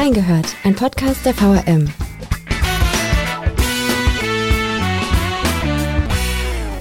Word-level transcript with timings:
Reingehört, 0.00 0.46
ein 0.64 0.74
Podcast 0.74 1.26
der 1.26 1.34
VRM. 1.34 1.88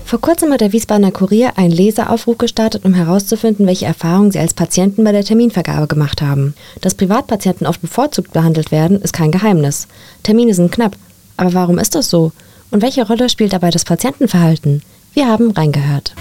Vor 0.05 0.21
kurzem 0.21 0.53
hat 0.53 0.62
der 0.62 0.71
Wiesbadener 0.71 1.12
Kurier 1.12 1.58
einen 1.58 1.74
Leseraufruf 1.74 2.37
gestartet, 2.37 2.85
um 2.85 2.94
herauszufinden, 2.94 3.67
welche 3.67 3.87
Erfahrungen 3.87 4.31
sie 4.31 4.40
als 4.40 4.53
Patienten 4.53 5.03
bei 5.03 5.12
der 5.12 5.26
Terminvergabe 5.26 5.87
gemacht 5.87 6.21
haben. 6.21 6.53
Dass 6.79 6.96
Privatpatienten 6.96 7.67
oft 7.67 7.81
bevorzugt 7.81 8.31
behandelt 8.31 8.71
werden, 8.71 9.01
ist 9.01 9.12
kein 9.12 9.31
Geheimnis. 9.31 9.90
Termine 10.24 10.54
sind 10.54 10.72
knapp. 10.72 10.96
Aber 11.36 11.54
warum 11.54 11.78
ist 11.78 11.96
das 11.96 12.10
so? 12.10 12.31
Und 12.72 12.81
welche 12.81 13.06
Rolle 13.06 13.28
spielt 13.28 13.51
dabei 13.51 13.70
das 13.70 13.83
Patientenverhalten? 13.83 14.81
Wir 15.13 15.28
haben 15.28 15.51
reingehört. 15.51 16.16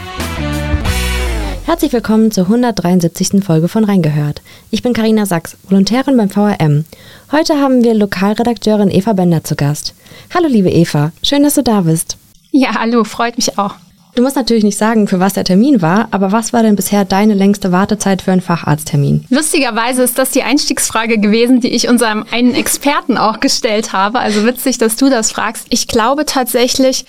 Herzlich 1.68 1.92
willkommen 1.92 2.30
zur 2.30 2.44
173. 2.44 3.44
Folge 3.44 3.68
von 3.68 3.84
Reingehört. 3.84 4.40
Ich 4.70 4.82
bin 4.82 4.94
Karina 4.94 5.26
Sachs, 5.26 5.58
Volontärin 5.68 6.16
beim 6.16 6.30
VRM. 6.30 6.86
Heute 7.30 7.60
haben 7.60 7.84
wir 7.84 7.92
Lokalredakteurin 7.92 8.90
Eva 8.90 9.12
Bender 9.12 9.44
zu 9.44 9.54
Gast. 9.54 9.94
Hallo 10.32 10.48
liebe 10.48 10.70
Eva, 10.70 11.12
schön, 11.22 11.42
dass 11.42 11.56
du 11.56 11.62
da 11.62 11.82
bist. 11.82 12.16
Ja, 12.52 12.74
hallo, 12.76 13.04
freut 13.04 13.36
mich 13.36 13.58
auch. 13.58 13.74
Du 14.14 14.22
musst 14.22 14.36
natürlich 14.36 14.64
nicht 14.64 14.78
sagen, 14.78 15.08
für 15.08 15.20
was 15.20 15.34
der 15.34 15.44
Termin 15.44 15.82
war, 15.82 16.08
aber 16.10 16.32
was 16.32 16.54
war 16.54 16.62
denn 16.62 16.74
bisher 16.74 17.04
deine 17.04 17.34
längste 17.34 17.70
Wartezeit 17.70 18.22
für 18.22 18.32
einen 18.32 18.40
Facharzttermin? 18.40 19.26
Lustigerweise 19.28 20.02
ist 20.02 20.18
das 20.18 20.30
die 20.30 20.42
Einstiegsfrage 20.42 21.18
gewesen, 21.18 21.60
die 21.60 21.68
ich 21.68 21.86
unserem 21.86 22.24
einen 22.30 22.54
Experten 22.54 23.18
auch 23.18 23.40
gestellt 23.40 23.92
habe. 23.92 24.20
Also 24.20 24.46
witzig, 24.46 24.78
dass 24.78 24.96
du 24.96 25.10
das 25.10 25.30
fragst. 25.30 25.66
Ich 25.68 25.86
glaube 25.86 26.24
tatsächlich, 26.24 27.04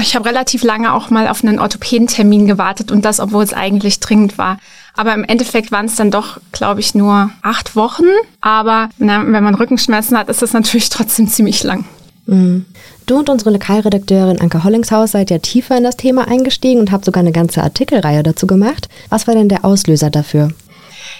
ich 0.00 0.14
habe 0.14 0.28
relativ 0.28 0.62
lange 0.62 0.92
auch 0.92 1.10
mal 1.10 1.28
auf 1.28 1.42
einen 1.42 1.58
Orthopädentermin 1.58 2.46
gewartet 2.46 2.90
und 2.90 3.04
das, 3.04 3.20
obwohl 3.20 3.42
es 3.42 3.52
eigentlich 3.52 4.00
dringend 4.00 4.36
war. 4.38 4.58
Aber 4.94 5.14
im 5.14 5.24
Endeffekt 5.24 5.72
waren 5.72 5.86
es 5.86 5.96
dann 5.96 6.10
doch, 6.10 6.38
glaube 6.52 6.80
ich, 6.80 6.94
nur 6.94 7.30
acht 7.42 7.76
Wochen. 7.76 8.04
Aber 8.40 8.88
na, 8.98 9.20
wenn 9.26 9.44
man 9.44 9.54
Rückenschmerzen 9.54 10.16
hat, 10.16 10.28
ist 10.28 10.42
das 10.42 10.52
natürlich 10.52 10.88
trotzdem 10.88 11.28
ziemlich 11.28 11.62
lang. 11.62 11.84
Mhm. 12.26 12.66
Du 13.06 13.18
und 13.18 13.30
unsere 13.30 13.50
Lokalredakteurin 13.50 14.40
Anke 14.40 14.64
Hollingshaus 14.64 15.12
seid 15.12 15.30
ja 15.30 15.38
tiefer 15.38 15.78
in 15.78 15.84
das 15.84 15.96
Thema 15.96 16.28
eingestiegen 16.28 16.80
und 16.80 16.92
habt 16.92 17.04
sogar 17.04 17.20
eine 17.20 17.32
ganze 17.32 17.62
Artikelreihe 17.62 18.22
dazu 18.22 18.46
gemacht. 18.46 18.88
Was 19.10 19.26
war 19.26 19.34
denn 19.34 19.48
der 19.48 19.64
Auslöser 19.64 20.10
dafür? 20.10 20.50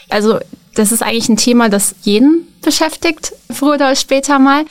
Also 0.08 0.39
das 0.75 0.92
ist 0.92 1.03
eigentlich 1.03 1.29
ein 1.29 1.36
Thema, 1.36 1.69
das 1.69 1.95
jeden 2.03 2.47
beschäftigt, 2.62 3.33
früher 3.51 3.75
oder 3.75 3.95
später 3.95 4.39
mal 4.39 4.64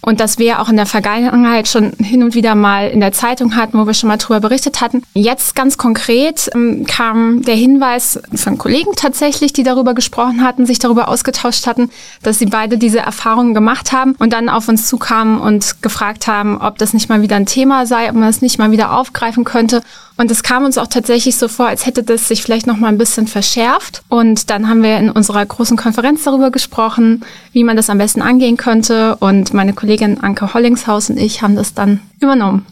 und 0.00 0.20
das 0.20 0.38
wir 0.38 0.60
auch 0.60 0.68
in 0.68 0.76
der 0.76 0.86
Vergangenheit 0.86 1.68
schon 1.68 1.92
hin 1.98 2.22
und 2.22 2.34
wieder 2.34 2.54
mal 2.54 2.88
in 2.88 3.00
der 3.00 3.12
Zeitung 3.12 3.56
hatten, 3.56 3.78
wo 3.78 3.86
wir 3.86 3.94
schon 3.94 4.08
mal 4.08 4.16
drüber 4.16 4.40
berichtet 4.40 4.80
hatten. 4.80 5.02
Jetzt 5.14 5.54
ganz 5.54 5.76
konkret 5.76 6.50
ähm, 6.54 6.86
kam 6.86 7.42
der 7.42 7.56
Hinweis 7.56 8.20
von 8.34 8.58
Kollegen 8.58 8.92
tatsächlich, 8.96 9.52
die 9.52 9.62
darüber 9.62 9.94
gesprochen 9.94 10.42
hatten, 10.42 10.66
sich 10.66 10.78
darüber 10.78 11.08
ausgetauscht 11.08 11.66
hatten, 11.66 11.90
dass 12.22 12.38
sie 12.38 12.46
beide 12.46 12.78
diese 12.78 13.00
Erfahrungen 13.00 13.54
gemacht 13.54 13.92
haben 13.92 14.14
und 14.18 14.32
dann 14.32 14.48
auf 14.48 14.68
uns 14.68 14.86
zukamen 14.86 15.40
und 15.40 15.82
gefragt 15.82 16.26
haben, 16.26 16.58
ob 16.60 16.78
das 16.78 16.94
nicht 16.94 17.08
mal 17.08 17.22
wieder 17.22 17.36
ein 17.36 17.46
Thema 17.46 17.86
sei, 17.86 18.08
ob 18.08 18.14
man 18.14 18.28
es 18.28 18.40
nicht 18.40 18.58
mal 18.58 18.70
wieder 18.70 18.92
aufgreifen 18.92 19.44
könnte. 19.44 19.82
Und 20.18 20.32
es 20.32 20.42
kam 20.42 20.64
uns 20.64 20.78
auch 20.78 20.88
tatsächlich 20.88 21.36
so 21.36 21.46
vor, 21.46 21.68
als 21.68 21.86
hätte 21.86 22.02
das 22.02 22.26
sich 22.26 22.42
vielleicht 22.42 22.66
noch 22.66 22.76
mal 22.76 22.88
ein 22.88 22.98
bisschen 22.98 23.28
verschärft. 23.28 24.02
Und 24.08 24.50
dann 24.50 24.68
haben 24.68 24.82
wir 24.82 24.98
in 24.98 25.10
unserer 25.10 25.46
großen 25.46 25.76
Konferenz 25.76 26.24
darüber 26.24 26.50
gesprochen, 26.50 27.24
wie 27.52 27.62
man 27.62 27.76
das 27.76 27.88
am 27.88 27.98
besten 27.98 28.20
angehen 28.20 28.56
könnte. 28.56 29.14
Und 29.20 29.54
meine 29.54 29.74
Kollegin 29.74 30.18
Anke 30.20 30.52
Hollingshaus 30.52 31.08
und 31.08 31.18
ich 31.18 31.40
haben 31.40 31.54
das 31.54 31.72
dann 31.72 32.00
übernommen. 32.18 32.66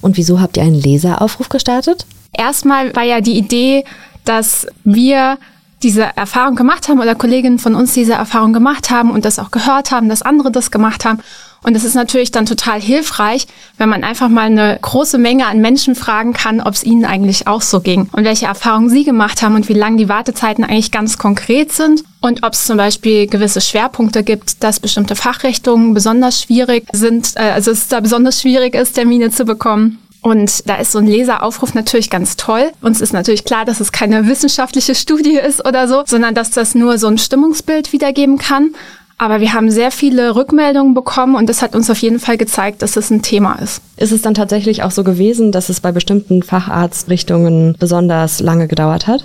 Und 0.00 0.16
wieso 0.16 0.40
habt 0.40 0.56
ihr 0.56 0.64
einen 0.64 0.74
Leseraufruf 0.74 1.48
gestartet? 1.48 2.04
Erstmal 2.36 2.94
war 2.96 3.04
ja 3.04 3.20
die 3.20 3.38
Idee, 3.38 3.84
dass 4.24 4.66
wir 4.82 5.38
diese 5.84 6.16
Erfahrung 6.16 6.56
gemacht 6.56 6.88
haben 6.88 7.00
oder 7.00 7.14
Kolleginnen 7.14 7.60
von 7.60 7.76
uns 7.76 7.94
diese 7.94 8.14
Erfahrung 8.14 8.52
gemacht 8.52 8.90
haben 8.90 9.12
und 9.12 9.24
das 9.24 9.38
auch 9.38 9.52
gehört 9.52 9.92
haben, 9.92 10.08
dass 10.08 10.22
andere 10.22 10.50
das 10.50 10.72
gemacht 10.72 11.04
haben 11.04 11.20
und 11.62 11.76
es 11.76 11.84
ist 11.84 11.94
natürlich 11.94 12.32
dann 12.32 12.46
total 12.46 12.80
hilfreich, 12.80 13.46
wenn 13.78 13.88
man 13.88 14.04
einfach 14.04 14.28
mal 14.28 14.46
eine 14.46 14.78
große 14.82 15.18
Menge 15.18 15.46
an 15.46 15.60
Menschen 15.60 15.94
fragen 15.94 16.32
kann, 16.32 16.60
ob 16.60 16.74
es 16.74 16.84
ihnen 16.84 17.04
eigentlich 17.04 17.46
auch 17.46 17.62
so 17.62 17.80
ging 17.80 18.08
und 18.12 18.24
welche 18.24 18.46
Erfahrungen 18.46 18.88
sie 18.88 19.04
gemacht 19.04 19.42
haben 19.42 19.54
und 19.54 19.68
wie 19.68 19.74
lang 19.74 19.96
die 19.96 20.08
Wartezeiten 20.08 20.64
eigentlich 20.64 20.90
ganz 20.90 21.18
konkret 21.18 21.72
sind 21.72 22.02
und 22.20 22.42
ob 22.42 22.54
es 22.54 22.66
zum 22.66 22.76
Beispiel 22.76 23.26
gewisse 23.26 23.60
Schwerpunkte 23.60 24.22
gibt, 24.24 24.62
dass 24.62 24.80
bestimmte 24.80 25.16
Fachrichtungen 25.16 25.94
besonders 25.94 26.42
schwierig 26.42 26.86
sind, 26.92 27.32
äh, 27.36 27.50
also 27.50 27.70
es 27.70 27.88
da 27.88 28.00
besonders 28.00 28.40
schwierig 28.40 28.74
ist, 28.74 28.94
Termine 28.94 29.30
zu 29.30 29.44
bekommen. 29.44 29.98
Und 30.22 30.68
da 30.68 30.76
ist 30.76 30.92
so 30.92 31.00
ein 31.00 31.08
Leseraufruf 31.08 31.74
natürlich 31.74 32.08
ganz 32.08 32.36
toll. 32.36 32.70
Uns 32.80 33.00
ist 33.00 33.12
natürlich 33.12 33.44
klar, 33.44 33.64
dass 33.64 33.80
es 33.80 33.90
keine 33.90 34.28
wissenschaftliche 34.28 34.94
Studie 34.94 35.36
ist 35.36 35.66
oder 35.66 35.88
so, 35.88 36.04
sondern 36.06 36.32
dass 36.32 36.50
das 36.50 36.76
nur 36.76 36.96
so 36.98 37.08
ein 37.08 37.18
Stimmungsbild 37.18 37.92
wiedergeben 37.92 38.38
kann. 38.38 38.72
Aber 39.22 39.40
wir 39.40 39.52
haben 39.52 39.70
sehr 39.70 39.92
viele 39.92 40.34
Rückmeldungen 40.34 40.94
bekommen 40.94 41.36
und 41.36 41.48
das 41.48 41.62
hat 41.62 41.76
uns 41.76 41.88
auf 41.88 41.98
jeden 41.98 42.18
Fall 42.18 42.36
gezeigt, 42.36 42.82
dass 42.82 42.96
es 42.96 43.08
ein 43.08 43.22
Thema 43.22 43.54
ist. 43.62 43.80
Ist 43.96 44.10
es 44.10 44.20
dann 44.20 44.34
tatsächlich 44.34 44.82
auch 44.82 44.90
so 44.90 45.04
gewesen, 45.04 45.52
dass 45.52 45.68
es 45.68 45.78
bei 45.78 45.92
bestimmten 45.92 46.42
Facharztrichtungen 46.42 47.76
besonders 47.78 48.40
lange 48.40 48.66
gedauert 48.66 49.06
hat? 49.06 49.24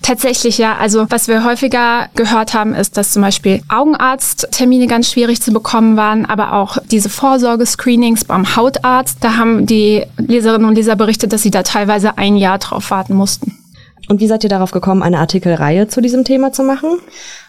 Tatsächlich 0.00 0.58
ja. 0.58 0.76
Also 0.76 1.06
was 1.08 1.26
wir 1.26 1.42
häufiger 1.42 2.06
gehört 2.14 2.54
haben, 2.54 2.72
ist, 2.72 2.96
dass 2.96 3.10
zum 3.10 3.22
Beispiel 3.22 3.60
Augenarzttermine 3.68 4.86
ganz 4.86 5.10
schwierig 5.10 5.42
zu 5.42 5.52
bekommen 5.52 5.96
waren, 5.96 6.24
aber 6.24 6.52
auch 6.52 6.78
diese 6.92 7.08
Vorsorgescreenings 7.08 8.24
beim 8.24 8.54
Hautarzt. 8.54 9.18
Da 9.22 9.38
haben 9.38 9.66
die 9.66 10.04
Leserinnen 10.18 10.68
und 10.68 10.76
Leser 10.76 10.94
berichtet, 10.94 11.32
dass 11.32 11.42
sie 11.42 11.50
da 11.50 11.64
teilweise 11.64 12.16
ein 12.16 12.36
Jahr 12.36 12.58
drauf 12.58 12.92
warten 12.92 13.14
mussten. 13.14 13.58
Und 14.12 14.20
wie 14.20 14.26
seid 14.26 14.44
ihr 14.44 14.50
darauf 14.50 14.72
gekommen, 14.72 15.02
eine 15.02 15.20
Artikelreihe 15.20 15.88
zu 15.88 16.02
diesem 16.02 16.22
Thema 16.22 16.52
zu 16.52 16.62
machen? 16.62 16.98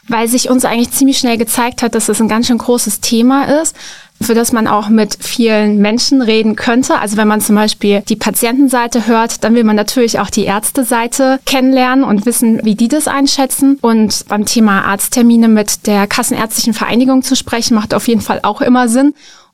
Weil 0.07 0.29
sich 0.29 0.49
uns 0.49 0.63
eigentlich 0.63 0.91
ziemlich 0.91 1.17
schnell 1.17 1.37
gezeigt 1.37 1.83
hat, 1.83 1.93
dass 1.93 2.03
es 2.03 2.17
das 2.17 2.21
ein 2.21 2.29
ganz 2.29 2.47
schön 2.47 2.57
großes 2.57 3.01
Thema 3.01 3.61
ist, 3.61 3.75
für 4.21 4.33
das 4.33 4.53
man 4.53 4.67
auch 4.67 4.87
mit 4.87 5.17
vielen 5.19 5.79
Menschen 5.79 6.21
reden 6.21 6.55
könnte. 6.55 6.99
Also 6.99 7.17
wenn 7.17 7.27
man 7.27 7.41
zum 7.41 7.57
Beispiel 7.57 8.01
die 8.07 8.15
Patientenseite 8.15 9.07
hört, 9.07 9.43
dann 9.43 9.55
will 9.55 9.65
man 9.65 9.75
natürlich 9.75 10.19
auch 10.19 10.29
die 10.29 10.45
Ärzteseite 10.45 11.41
kennenlernen 11.45 12.05
und 12.05 12.25
wissen, 12.25 12.63
wie 12.63 12.75
die 12.75 12.87
das 12.87 13.09
einschätzen. 13.09 13.77
Und 13.81 14.23
beim 14.29 14.45
Thema 14.45 14.85
Arzttermine 14.85 15.49
mit 15.49 15.85
der 15.85 16.07
Kassenärztlichen 16.07 16.73
Vereinigung 16.73 17.23
zu 17.23 17.35
sprechen, 17.35 17.75
macht 17.75 17.93
auf 17.93 18.07
jeden 18.07 18.21
Fall 18.21 18.39
auch 18.43 18.61
immer 18.61 18.87
Sinn. 18.87 19.13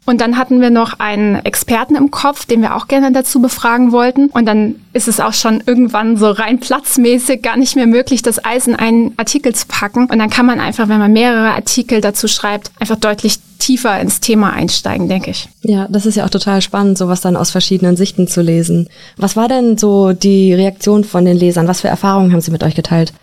Und 0.10 0.22
dann 0.22 0.40
hatten 0.40 0.60
wir 0.60 0.72
noch 0.72 0.98
einen 0.98 1.36
Experten 1.46 1.96
im 1.96 2.10
Kopf, 2.10 2.46
den 2.48 2.64
wir 2.64 2.76
auch 2.76 2.88
gerne 2.88 3.12
dazu 3.12 3.44
befragen 3.44 3.92
wollten. 3.92 4.30
Und 4.30 4.48
dann 4.48 4.78
ist 4.92 5.08
es 5.08 5.20
auch 5.20 5.34
schon 5.34 5.62
irgendwann 5.68 6.18
so 6.18 6.32
rein 6.32 6.60
platzmäßig 6.60 7.44
gar 7.44 7.58
nicht 7.58 7.76
mehr 7.76 7.86
möglich, 7.86 8.24
das 8.24 8.44
Eis 8.44 8.66
in 8.66 8.74
einen 8.74 9.14
Artikel 9.18 9.54
zu 9.54 9.68
packen. 9.68 10.08
Und 10.10 10.18
dann 10.18 10.32
kann 10.32 10.48
man 10.48 10.60
einfach, 10.60 10.90
wenn 10.90 10.98
man 10.98 11.14
mehrere 11.14 11.52
Artikel 11.52 12.02
dazu 12.02 12.28
schreibt, 12.28 12.72
einfach 12.80 12.96
deutlich 12.96 13.36
tiefer 13.60 14.00
ins 14.00 14.20
Thema 14.20 14.52
einsteigen, 14.52 15.08
denke 15.08 15.30
ich. 15.30 15.48
Ja, 15.62 15.88
das 15.88 16.08
ist 16.08 16.16
ja 16.16 16.26
auch 16.26 16.32
total 16.32 16.64
spannend, 16.64 16.98
sowas 16.98 17.22
dann 17.22 17.36
aus 17.36 17.52
verschiedenen 17.52 17.96
Sichten 17.96 18.28
zu 18.28 18.42
lesen. 18.42 18.90
Was 19.18 19.36
war 19.36 19.48
denn 19.48 19.78
so 19.78 20.14
die 20.14 20.56
Reaktion 20.56 21.04
von 21.04 21.24
den 21.24 21.38
Lesern? 21.38 21.68
Was 21.68 21.82
für 21.82 21.88
Erfahrungen 21.88 22.34
haben 22.34 22.42
sie 22.42 22.50
mit 22.50 22.64
euch 22.64 22.74
geteilt? 22.74 23.14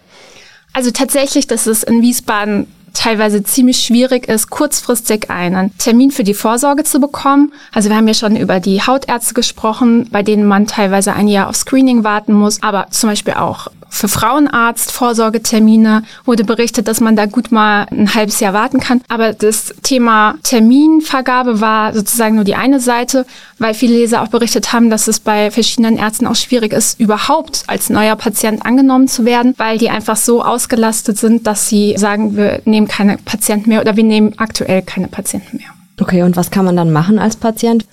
Also 0.73 0.93
tatsächlich, 0.93 1.49
dass 1.49 1.67
es 1.67 1.83
in 1.83 2.01
Wiesbaden 2.01 2.69
teilweise 2.97 3.43
ziemlich 3.43 3.79
schwierig 3.81 4.29
ist, 4.29 4.51
kurzfristig 4.51 5.31
einen 5.31 5.77
Termin 5.79 6.11
für 6.11 6.25
die 6.25 6.35
Vorsorge 6.35 6.85
zu 6.85 7.01
bekommen. 7.01 7.53
Also 7.73 7.89
wir 7.89 7.97
haben 7.97 8.09
ja 8.09 8.15
schon 8.15 8.37
über 8.37 8.61
die 8.61 8.81
Hautärzte 8.83 9.35
gesprochen, 9.35 10.09
bei 10.11 10.23
denen 10.23 10.47
man 10.47 10.67
teilweise 10.67 11.13
ein 11.13 11.29
Jahr 11.29 11.49
auf 11.49 11.57
Screening 11.57 12.05
warten 12.05 12.33
muss, 12.33 12.63
aber 12.63 12.89
zum 12.91 13.11
Beispiel 13.11 13.35
auch 13.35 13.69
für 13.97 14.09
Frauenarzt 14.09 14.93
Vorsorgetermine 14.93 16.03
wurde 16.25 16.45
berichtet, 16.45 16.89
dass 16.89 17.01
man 17.01 17.17
da 17.17 17.27
gut 17.27 17.53
mal 17.53 17.87
ein 17.91 18.15
halbes 18.15 18.41
Jahr 18.41 18.53
warten 18.53 18.81
kann. 18.81 19.03
Aber 19.09 19.33
das 19.33 19.75
Thema 19.83 20.37
Terminvergabe 20.43 21.61
war 21.61 21.95
sozusagen 21.95 22.37
nur 22.37 22.45
die 22.45 22.55
eine 22.55 22.81
Seite, 22.81 23.27
weil 23.59 23.75
viele 23.75 23.95
Leser 23.95 24.23
auch 24.23 24.29
berichtet 24.29 24.73
haben, 24.73 24.91
dass 24.91 25.09
es 25.09 25.21
bei 25.21 25.51
verschiedenen 25.51 25.97
Ärzten 25.97 26.27
auch 26.27 26.37
schwierig 26.37 26.73
ist, 26.73 27.01
überhaupt 27.01 27.65
als 27.67 27.91
neuer 27.91 28.17
Patient 28.17 28.65
angenommen 28.65 29.09
zu 29.09 29.25
werden, 29.25 29.55
weil 29.57 29.79
die 29.79 29.91
einfach 29.91 30.17
so 30.17 30.43
ausgelastet 30.43 31.19
sind, 31.19 31.47
dass 31.47 31.69
sie 31.69 31.95
sagen, 31.97 32.37
wir 32.37 32.61
nehmen 32.65 32.89
keine 32.89 33.19
Patienten 33.19 33.71
mehr 33.71 33.81
oder 33.81 33.97
wir 33.97 34.05
nehmen 34.05 34.35
aktuell 34.37 34.83
keine 34.83 35.09
Patienten 35.09 35.59
mehr. 35.59 35.69
Okay, 35.99 36.23
und 36.23 36.37
was 36.37 36.51
kann 36.51 36.67
man 36.67 36.77
dann 36.77 36.93
machen 36.93 37.19
als 37.19 37.37
Patient? 37.37 37.87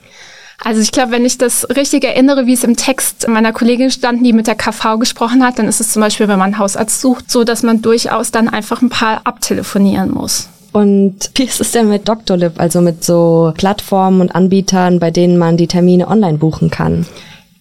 Also 0.63 0.81
ich 0.81 0.92
glaube, 0.94 1.12
wenn 1.12 1.25
ich 1.25 1.38
das 1.38 1.68
richtig 1.75 2.06
erinnere, 2.06 2.45
wie 2.45 2.54
es 2.54 2.63
im 2.63 2.77
Text 2.77 3.27
meiner 3.27 3.51
Kollegin 3.51 3.92
stand, 3.92 4.25
die 4.25 4.31
mit 4.31 4.48
der 4.48 4.56
KV 4.56 4.98
gesprochen 4.98 5.44
hat, 5.44 5.60
dann 5.60 5.68
ist 5.68 5.81
es 5.81 5.92
zum 5.92 6.01
Beispiel, 6.01 6.30
wenn 6.30 6.39
man 6.39 6.54
einen 6.54 6.60
Hausarzt 6.60 7.01
sucht, 7.01 7.30
so, 7.30 7.44
dass 7.44 7.63
man 7.63 7.81
durchaus 7.81 8.31
dann 8.31 8.48
einfach 8.48 8.81
ein 8.81 8.89
paar 8.89 9.21
abtelefonieren 9.25 10.12
muss. 10.12 10.48
Und 10.71 11.31
wie 11.36 11.44
ist 11.44 11.62
es 11.62 11.71
denn 11.71 11.89
mit 11.89 12.07
Doctolib, 12.07 12.60
also 12.60 12.81
mit 12.81 13.04
so 13.04 13.54
Plattformen 13.56 14.21
und 14.21 14.33
Anbietern, 14.33 15.00
bei 15.00 15.12
denen 15.12 15.38
man 15.38 15.57
die 15.57 15.68
Termine 15.68 16.07
online 16.07 16.38
buchen 16.38 16.69
kann? 16.71 17.06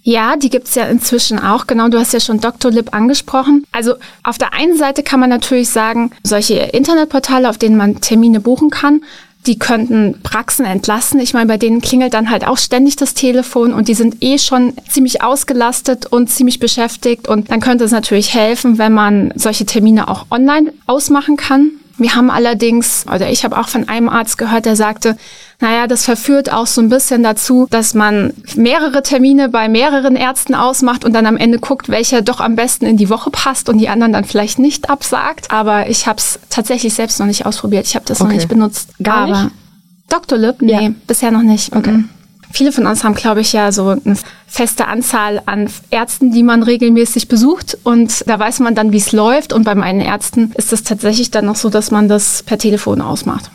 Ja, 0.05 0.37
die 0.37 0.51
gibt's 0.51 0.75
ja 0.75 0.85
inzwischen 0.87 1.39
auch. 1.39 1.67
Genau, 1.67 1.89
du 1.89 1.99
hast 1.99 2.13
ja 2.13 2.21
schon 2.21 2.41
Doctolib 2.41 2.93
angesprochen. 2.93 3.65
Also 3.71 3.95
auf 4.25 4.37
der 4.37 4.53
einen 4.53 4.77
Seite 4.77 5.03
kann 5.03 5.21
man 5.21 5.31
natürlich 5.31 5.71
sagen, 5.71 6.11
solche 6.25 6.55
Internetportale, 6.55 7.49
auf 7.49 7.59
denen 7.59 7.77
man 7.77 8.01
Termine 8.01 8.41
buchen 8.41 8.71
kann, 8.71 9.03
die 9.47 9.59
könnten 9.59 10.21
Praxen 10.23 10.65
entlasten. 10.65 11.19
Ich 11.21 11.35
meine, 11.35 11.47
bei 11.47 11.57
denen 11.57 11.81
klingelt 11.81 12.15
dann 12.15 12.31
halt 12.31 12.47
auch 12.47 12.59
ständig 12.59 12.97
das 12.97 13.15
Telefon 13.15 13.73
und 13.73 13.89
die 13.89 13.95
sind 13.95 14.23
eh 14.23 14.39
schon 14.39 14.75
ziemlich 14.89 15.23
ausgelastet 15.23 16.07
und 16.07 16.31
ziemlich 16.31 16.61
beschäftigt. 16.61 17.27
Und 17.27 17.51
dann 17.51 17.61
könnte 17.61 17.85
es 17.85 17.91
natürlich 17.91 18.35
helfen, 18.35 18.79
wenn 18.79 18.93
man 18.93 19.33
solche 19.35 19.67
Termine 19.67 20.09
auch 20.09 20.27
online 20.31 20.73
ausmachen 20.87 21.37
kann. 21.37 21.73
Wir 21.99 22.15
haben 22.15 22.31
allerdings, 22.31 23.05
oder 23.13 23.31
ich 23.31 23.45
habe 23.45 23.59
auch 23.59 23.69
von 23.69 23.89
einem 23.89 24.09
Arzt 24.09 24.39
gehört, 24.39 24.65
der 24.65 24.77
sagte, 24.77 25.17
naja, 25.63 25.87
das 25.87 26.05
verführt 26.05 26.53
auch 26.53 26.67
so 26.67 26.81
ein 26.81 26.89
bisschen 26.89 27.23
dazu, 27.23 27.69
dass 27.71 27.95
man 27.95 28.33
mehrere 28.57 29.01
Termine 29.05 29.49
bei 29.49 29.69
mehreren 29.69 30.17
Ärzten 30.17 30.57
ausmacht 30.57 31.05
und 31.05 31.13
dann 31.13 31.25
am 31.25 31.37
Ende 31.37 31.61
guckt, 31.61 31.89
welcher 31.89 32.21
doch 32.21 32.41
am 32.41 32.57
besten 32.57 32.85
in 32.85 32.97
die 32.97 33.09
Woche 33.09 33.31
passt 33.31 33.69
und 33.69 33.79
die 33.79 33.89
anderen 33.89 34.13
dann 34.13 34.25
vielleicht 34.25 34.59
nicht 34.59 34.91
absagt. 34.91 35.53
Aber 35.53 35.89
ich 35.89 36.09
habe 36.09 36.19
es 36.19 36.41
tatsächlich 36.51 36.95
selbst 36.95 37.21
noch 37.21 37.29
nicht 37.29 37.47
ausprobiert. 37.47 37.87
Ich 37.87 37.95
habe 37.95 38.05
das 38.05 38.21
okay. 38.21 38.29
noch 38.29 38.35
nicht 38.35 38.49
benutzt. 38.49 38.89
Gar 39.01 39.19
Aber 39.19 39.43
nicht? 39.45 39.55
Dr. 40.09 40.37
Lip? 40.37 40.61
Nee, 40.63 40.73
ja. 40.73 40.91
bisher 41.07 41.31
noch 41.31 41.43
nicht. 41.43 41.77
Okay. 41.77 41.93
Mhm. 41.93 42.09
Viele 42.51 42.73
von 42.73 42.85
uns 42.87 43.05
haben, 43.05 43.15
glaube 43.15 43.41
ich, 43.41 43.53
ja 43.53 43.71
so 43.71 43.91
eine 44.05 44.17
feste 44.49 44.89
Anzahl 44.89 45.43
an 45.47 45.71
Ärzten, 45.91 46.33
die 46.33 46.43
man 46.43 46.65
regelmäßig 46.65 47.29
besucht. 47.29 47.79
Und 47.85 48.25
da 48.27 48.37
weiß 48.37 48.59
man 48.59 48.75
dann, 48.75 48.91
wie 48.91 48.97
es 48.97 49.13
läuft. 49.13 49.53
Und 49.53 49.63
bei 49.63 49.77
meinen 49.77 50.01
Ärzten 50.01 50.51
ist 50.57 50.73
es 50.73 50.83
tatsächlich 50.83 51.31
dann 51.31 51.47
noch 51.47 51.57
so, 51.57 51.71
dass 51.71 51.93
man 51.93 52.09
das 52.09 52.43
per 52.43 52.59
Telefon 52.59 53.01
ausmacht 53.01 53.49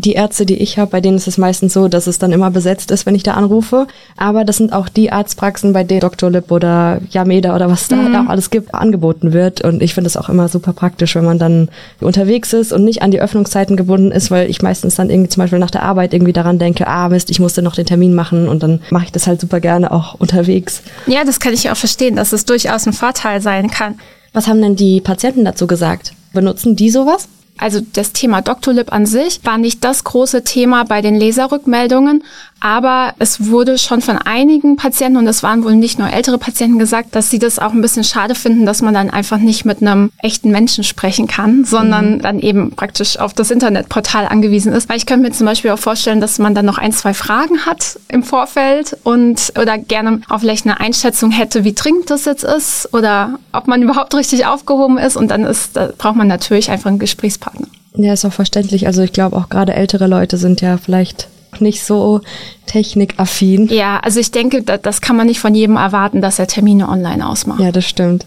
die 0.00 0.14
Ärzte, 0.14 0.46
die 0.46 0.56
ich 0.56 0.78
habe, 0.78 0.90
bei 0.90 1.00
denen 1.00 1.16
ist 1.16 1.28
es 1.28 1.38
meistens 1.38 1.74
so, 1.74 1.88
dass 1.88 2.06
es 2.06 2.18
dann 2.18 2.32
immer 2.32 2.50
besetzt 2.50 2.90
ist, 2.90 3.06
wenn 3.06 3.14
ich 3.14 3.22
da 3.22 3.34
anrufe. 3.34 3.86
Aber 4.16 4.44
das 4.44 4.56
sind 4.56 4.72
auch 4.72 4.88
die 4.88 5.12
Arztpraxen, 5.12 5.72
bei 5.72 5.84
denen 5.84 6.00
Dr. 6.00 6.30
Lip 6.30 6.50
oder 6.50 7.00
Yameda 7.10 7.54
oder 7.54 7.70
was 7.70 7.90
mhm. 7.90 8.12
da 8.12 8.22
auch 8.22 8.28
alles 8.28 8.50
gibt, 8.50 8.74
angeboten 8.74 9.32
wird. 9.32 9.62
Und 9.62 9.82
ich 9.82 9.94
finde 9.94 10.08
es 10.08 10.16
auch 10.16 10.28
immer 10.28 10.48
super 10.48 10.72
praktisch, 10.72 11.14
wenn 11.14 11.24
man 11.24 11.38
dann 11.38 11.68
unterwegs 12.00 12.52
ist 12.52 12.72
und 12.72 12.84
nicht 12.84 13.02
an 13.02 13.10
die 13.10 13.20
Öffnungszeiten 13.20 13.76
gebunden 13.76 14.10
ist, 14.10 14.30
weil 14.30 14.48
ich 14.48 14.62
meistens 14.62 14.94
dann 14.94 15.10
irgendwie 15.10 15.28
zum 15.28 15.42
Beispiel 15.42 15.58
nach 15.58 15.70
der 15.70 15.82
Arbeit 15.82 16.14
irgendwie 16.14 16.32
daran 16.32 16.58
denke, 16.58 16.86
ah 16.86 17.08
Mist, 17.08 17.30
ich 17.30 17.40
musste 17.40 17.62
noch 17.62 17.74
den 17.74 17.86
Termin 17.86 18.14
machen 18.14 18.48
und 18.48 18.62
dann 18.62 18.80
mache 18.90 19.04
ich 19.04 19.12
das 19.12 19.26
halt 19.26 19.40
super 19.40 19.60
gerne 19.60 19.92
auch 19.92 20.14
unterwegs. 20.14 20.82
Ja, 21.06 21.24
das 21.24 21.40
kann 21.40 21.52
ich 21.52 21.70
auch 21.70 21.76
verstehen, 21.76 22.16
dass 22.16 22.32
es 22.32 22.44
durchaus 22.44 22.86
ein 22.86 22.92
Vorteil 22.92 23.40
sein 23.40 23.70
kann. 23.70 23.96
Was 24.32 24.46
haben 24.46 24.62
denn 24.62 24.76
die 24.76 25.00
Patienten 25.00 25.44
dazu 25.44 25.66
gesagt? 25.66 26.12
Benutzen 26.32 26.76
die 26.76 26.90
sowas? 26.90 27.28
Also 27.58 27.80
das 27.92 28.12
Thema 28.12 28.40
Doctolib 28.40 28.92
an 28.92 29.04
sich 29.06 29.40
war 29.44 29.58
nicht 29.58 29.84
das 29.84 30.04
große 30.04 30.44
Thema 30.44 30.84
bei 30.84 31.02
den 31.02 31.14
Leserrückmeldungen, 31.14 32.24
aber 32.60 33.14
es 33.18 33.48
wurde 33.48 33.78
schon 33.78 34.02
von 34.02 34.18
einigen 34.18 34.76
Patienten, 34.76 35.16
und 35.16 35.24
das 35.24 35.42
waren 35.42 35.64
wohl 35.64 35.74
nicht 35.74 35.98
nur 35.98 36.10
ältere 36.10 36.38
Patienten, 36.38 36.78
gesagt, 36.78 37.14
dass 37.14 37.30
sie 37.30 37.38
das 37.38 37.58
auch 37.58 37.72
ein 37.72 37.80
bisschen 37.80 38.04
schade 38.04 38.34
finden, 38.34 38.66
dass 38.66 38.82
man 38.82 38.94
dann 38.94 39.10
einfach 39.10 39.38
nicht 39.38 39.64
mit 39.64 39.80
einem 39.80 40.12
echten 40.22 40.50
Menschen 40.50 40.84
sprechen 40.84 41.26
kann, 41.26 41.64
sondern 41.64 42.14
mhm. 42.14 42.22
dann 42.22 42.38
eben 42.38 42.72
praktisch 42.72 43.18
auf 43.18 43.32
das 43.32 43.50
Internetportal 43.50 44.26
angewiesen 44.26 44.72
ist. 44.72 44.88
Weil 44.88 44.98
ich 44.98 45.06
könnte 45.06 45.28
mir 45.28 45.32
zum 45.32 45.46
Beispiel 45.46 45.70
auch 45.70 45.78
vorstellen, 45.78 46.20
dass 46.20 46.38
man 46.38 46.54
dann 46.54 46.66
noch 46.66 46.78
ein, 46.78 46.92
zwei 46.92 47.14
Fragen 47.14 47.64
hat 47.64 47.98
im 48.08 48.22
Vorfeld 48.22 48.96
und 49.04 49.52
oder 49.58 49.78
gerne 49.78 50.20
auch 50.28 50.40
vielleicht 50.40 50.66
eine 50.66 50.80
Einschätzung 50.80 51.30
hätte, 51.30 51.64
wie 51.64 51.72
dringend 51.72 52.10
das 52.10 52.26
jetzt 52.26 52.44
ist 52.44 52.92
oder 52.92 53.38
ob 53.52 53.66
man 53.68 53.82
überhaupt 53.82 54.14
richtig 54.14 54.46
aufgehoben 54.46 54.98
ist. 54.98 55.16
Und 55.16 55.30
dann 55.30 55.44
ist, 55.44 55.76
da 55.76 55.90
braucht 55.96 56.16
man 56.16 56.28
natürlich 56.28 56.70
einfach 56.70 56.90
einen 56.90 56.98
Gesprächspartner. 56.98 57.68
Ja, 57.94 58.12
ist 58.12 58.24
auch 58.24 58.32
verständlich. 58.32 58.86
Also 58.86 59.02
ich 59.02 59.12
glaube 59.12 59.36
auch 59.36 59.48
gerade 59.48 59.74
ältere 59.74 60.06
Leute 60.06 60.36
sind 60.36 60.60
ja 60.60 60.76
vielleicht 60.76 61.28
nicht 61.58 61.84
so 61.84 62.20
technikaffin. 62.66 63.68
Ja, 63.68 63.98
also 64.00 64.20
ich 64.20 64.30
denke, 64.30 64.62
das 64.62 65.00
kann 65.00 65.16
man 65.16 65.26
nicht 65.26 65.40
von 65.40 65.54
jedem 65.54 65.76
erwarten, 65.76 66.20
dass 66.20 66.38
er 66.38 66.46
Termine 66.46 66.88
online 66.88 67.26
ausmacht. 67.26 67.60
Ja, 67.60 67.72
das 67.72 67.86
stimmt. 67.86 68.26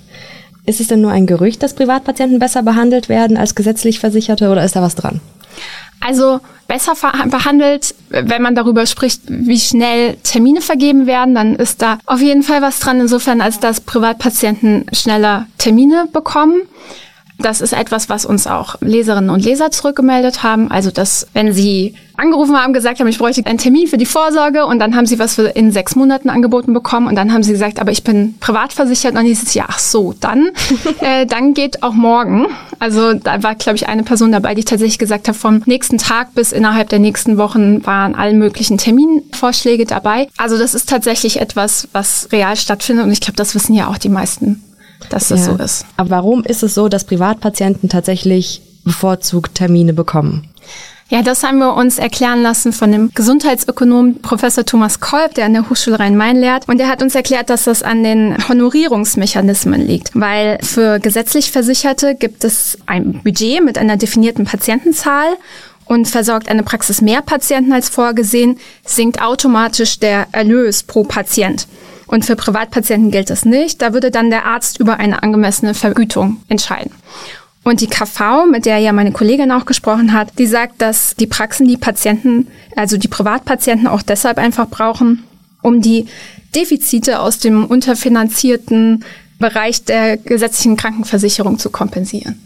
Ist 0.65 0.79
es 0.79 0.87
denn 0.87 1.01
nur 1.01 1.11
ein 1.11 1.27
Gerücht, 1.27 1.61
dass 1.63 1.73
Privatpatienten 1.73 2.39
besser 2.39 2.63
behandelt 2.63 3.09
werden 3.09 3.37
als 3.37 3.55
gesetzlich 3.55 3.99
Versicherte 3.99 4.49
oder 4.49 4.63
ist 4.63 4.75
da 4.75 4.81
was 4.81 4.95
dran? 4.95 5.19
Also 5.99 6.39
besser 6.67 6.93
behandelt, 7.27 7.95
wenn 8.09 8.41
man 8.41 8.55
darüber 8.55 8.85
spricht, 8.85 9.21
wie 9.27 9.59
schnell 9.59 10.17
Termine 10.23 10.61
vergeben 10.61 11.05
werden, 11.05 11.35
dann 11.35 11.55
ist 11.55 11.81
da 11.81 11.97
auf 12.05 12.21
jeden 12.21 12.43
Fall 12.43 12.61
was 12.61 12.79
dran, 12.79 12.99
insofern 12.99 13.41
als 13.41 13.59
dass 13.59 13.79
Privatpatienten 13.81 14.85
schneller 14.91 15.47
Termine 15.57 16.07
bekommen. 16.11 16.61
Das 17.39 17.61
ist 17.61 17.73
etwas, 17.73 18.09
was 18.09 18.25
uns 18.25 18.47
auch 18.47 18.75
Leserinnen 18.81 19.29
und 19.29 19.43
Leser 19.43 19.71
zurückgemeldet 19.71 20.43
haben. 20.43 20.69
Also, 20.71 20.91
dass 20.91 21.27
wenn 21.33 21.51
sie 21.51 21.95
angerufen 22.15 22.55
haben, 22.55 22.73
gesagt 22.73 22.99
haben, 22.99 23.07
ich 23.07 23.17
bräuchte 23.17 23.45
einen 23.45 23.57
Termin 23.57 23.87
für 23.87 23.97
die 23.97 24.05
Vorsorge 24.05 24.65
und 24.65 24.79
dann 24.79 24.95
haben 24.95 25.05
sie 25.05 25.17
was 25.17 25.35
für 25.35 25.47
in 25.47 25.71
sechs 25.71 25.95
Monaten 25.95 26.29
angeboten 26.29 26.73
bekommen 26.73 27.07
und 27.07 27.15
dann 27.15 27.33
haben 27.33 27.43
sie 27.43 27.51
gesagt, 27.51 27.79
aber 27.79 27.91
ich 27.91 28.03
bin 28.03 28.35
privat 28.39 28.71
versichert 28.71 29.11
und 29.11 29.17
dann 29.17 29.25
hieß 29.25 29.43
es, 29.43 29.53
ja, 29.55 29.65
ach 29.67 29.79
so, 29.79 30.13
dann, 30.19 30.51
äh, 30.99 31.25
dann 31.25 31.53
geht 31.53 31.81
auch 31.81 31.93
morgen. 31.93 32.47
Also 32.79 33.13
da 33.13 33.41
war, 33.41 33.55
glaube 33.55 33.77
ich, 33.77 33.87
eine 33.87 34.03
Person 34.03 34.31
dabei, 34.31 34.53
die 34.53 34.63
tatsächlich 34.63 34.99
gesagt 34.99 35.27
hat, 35.27 35.35
vom 35.35 35.63
nächsten 35.65 35.97
Tag 35.97 36.35
bis 36.35 36.51
innerhalb 36.51 36.89
der 36.89 36.99
nächsten 36.99 37.37
Wochen 37.37 37.85
waren 37.85 38.13
alle 38.13 38.33
möglichen 38.33 38.77
Terminvorschläge 38.77 39.85
dabei. 39.85 40.27
Also 40.37 40.57
das 40.57 40.75
ist 40.75 40.89
tatsächlich 40.89 41.41
etwas, 41.41 41.87
was 41.93 42.29
real 42.31 42.55
stattfindet 42.55 43.05
und 43.05 43.11
ich 43.11 43.21
glaube, 43.21 43.37
das 43.37 43.55
wissen 43.55 43.73
ja 43.73 43.87
auch 43.87 43.97
die 43.97 44.09
meisten 44.09 44.63
dass 45.09 45.29
das 45.29 45.45
ja. 45.45 45.55
so 45.57 45.63
ist. 45.63 45.85
Aber 45.97 46.09
warum 46.09 46.43
ist 46.43 46.63
es 46.63 46.73
so, 46.73 46.89
dass 46.89 47.03
Privatpatienten 47.05 47.89
tatsächlich 47.89 48.61
bevorzugt 48.83 49.55
Termine 49.55 49.93
bekommen? 49.93 50.49
Ja, 51.09 51.21
das 51.21 51.43
haben 51.43 51.59
wir 51.59 51.75
uns 51.75 51.99
erklären 51.99 52.41
lassen 52.41 52.73
von 52.73 52.91
dem 52.91 53.11
Gesundheitsökonom 53.13 54.21
Professor 54.21 54.65
Thomas 54.65 54.99
Kolb, 54.99 55.35
der 55.35 55.45
an 55.45 55.53
der 55.53 55.69
Hochschule 55.69 55.99
Rhein-Main 55.99 56.37
lehrt. 56.37 56.67
Und 56.67 56.79
der 56.79 56.87
hat 56.87 57.03
uns 57.03 57.13
erklärt, 57.13 57.51
dass 57.51 57.65
das 57.65 57.83
an 57.83 58.03
den 58.03 58.35
Honorierungsmechanismen 58.47 59.85
liegt. 59.85 60.09
Weil 60.15 60.57
für 60.63 60.99
gesetzlich 60.99 61.51
Versicherte 61.51 62.15
gibt 62.15 62.43
es 62.43 62.79
ein 62.87 63.21
Budget 63.23 63.63
mit 63.63 63.77
einer 63.77 63.95
definierten 63.95 64.45
Patientenzahl 64.45 65.27
und 65.85 66.07
versorgt 66.07 66.49
eine 66.49 66.63
Praxis 66.63 67.01
mehr 67.01 67.21
Patienten 67.21 67.73
als 67.73 67.89
vorgesehen, 67.89 68.57
sinkt 68.83 69.21
automatisch 69.21 69.99
der 69.99 70.27
Erlös 70.31 70.81
pro 70.81 71.03
Patient. 71.03 71.67
Und 72.07 72.25
für 72.25 72.35
Privatpatienten 72.35 73.11
gilt 73.11 73.29
das 73.29 73.45
nicht. 73.45 73.81
Da 73.81 73.93
würde 73.93 74.11
dann 74.11 74.29
der 74.29 74.45
Arzt 74.45 74.79
über 74.79 74.97
eine 74.97 75.23
angemessene 75.23 75.73
Vergütung 75.73 76.37
entscheiden. 76.49 76.91
Und 77.63 77.79
die 77.79 77.87
KV, 77.87 78.45
mit 78.51 78.65
der 78.65 78.79
ja 78.79 78.91
meine 78.91 79.13
Kollegin 79.13 79.51
auch 79.51 79.65
gesprochen 79.65 80.11
hat, 80.11 80.37
die 80.37 80.45
sagt, 80.45 80.81
dass 80.81 81.15
die 81.15 81.27
Praxen 81.27 81.67
die 81.67 81.77
Patienten, 81.77 82.47
also 82.75 82.97
die 82.97 83.07
Privatpatienten 83.07 83.87
auch 83.87 84.01
deshalb 84.01 84.37
einfach 84.37 84.67
brauchen, 84.67 85.23
um 85.61 85.81
die 85.81 86.07
Defizite 86.55 87.19
aus 87.19 87.39
dem 87.39 87.65
unterfinanzierten 87.65 89.05
Bereich 89.39 89.85
der 89.85 90.17
gesetzlichen 90.17 90.75
Krankenversicherung 90.75 91.57
zu 91.57 91.69
kompensieren. 91.69 92.39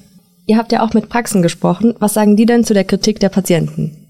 Ihr 0.45 0.57
habt 0.57 0.71
ja 0.71 0.81
auch 0.81 0.93
mit 0.93 1.09
Praxen 1.09 1.41
gesprochen. 1.41 1.95
Was 1.99 2.13
sagen 2.13 2.37
die 2.37 2.45
denn 2.45 2.63
zu 2.63 2.73
der 2.73 2.85
Kritik 2.85 3.19
der 3.19 3.29
Patienten? 3.29 4.06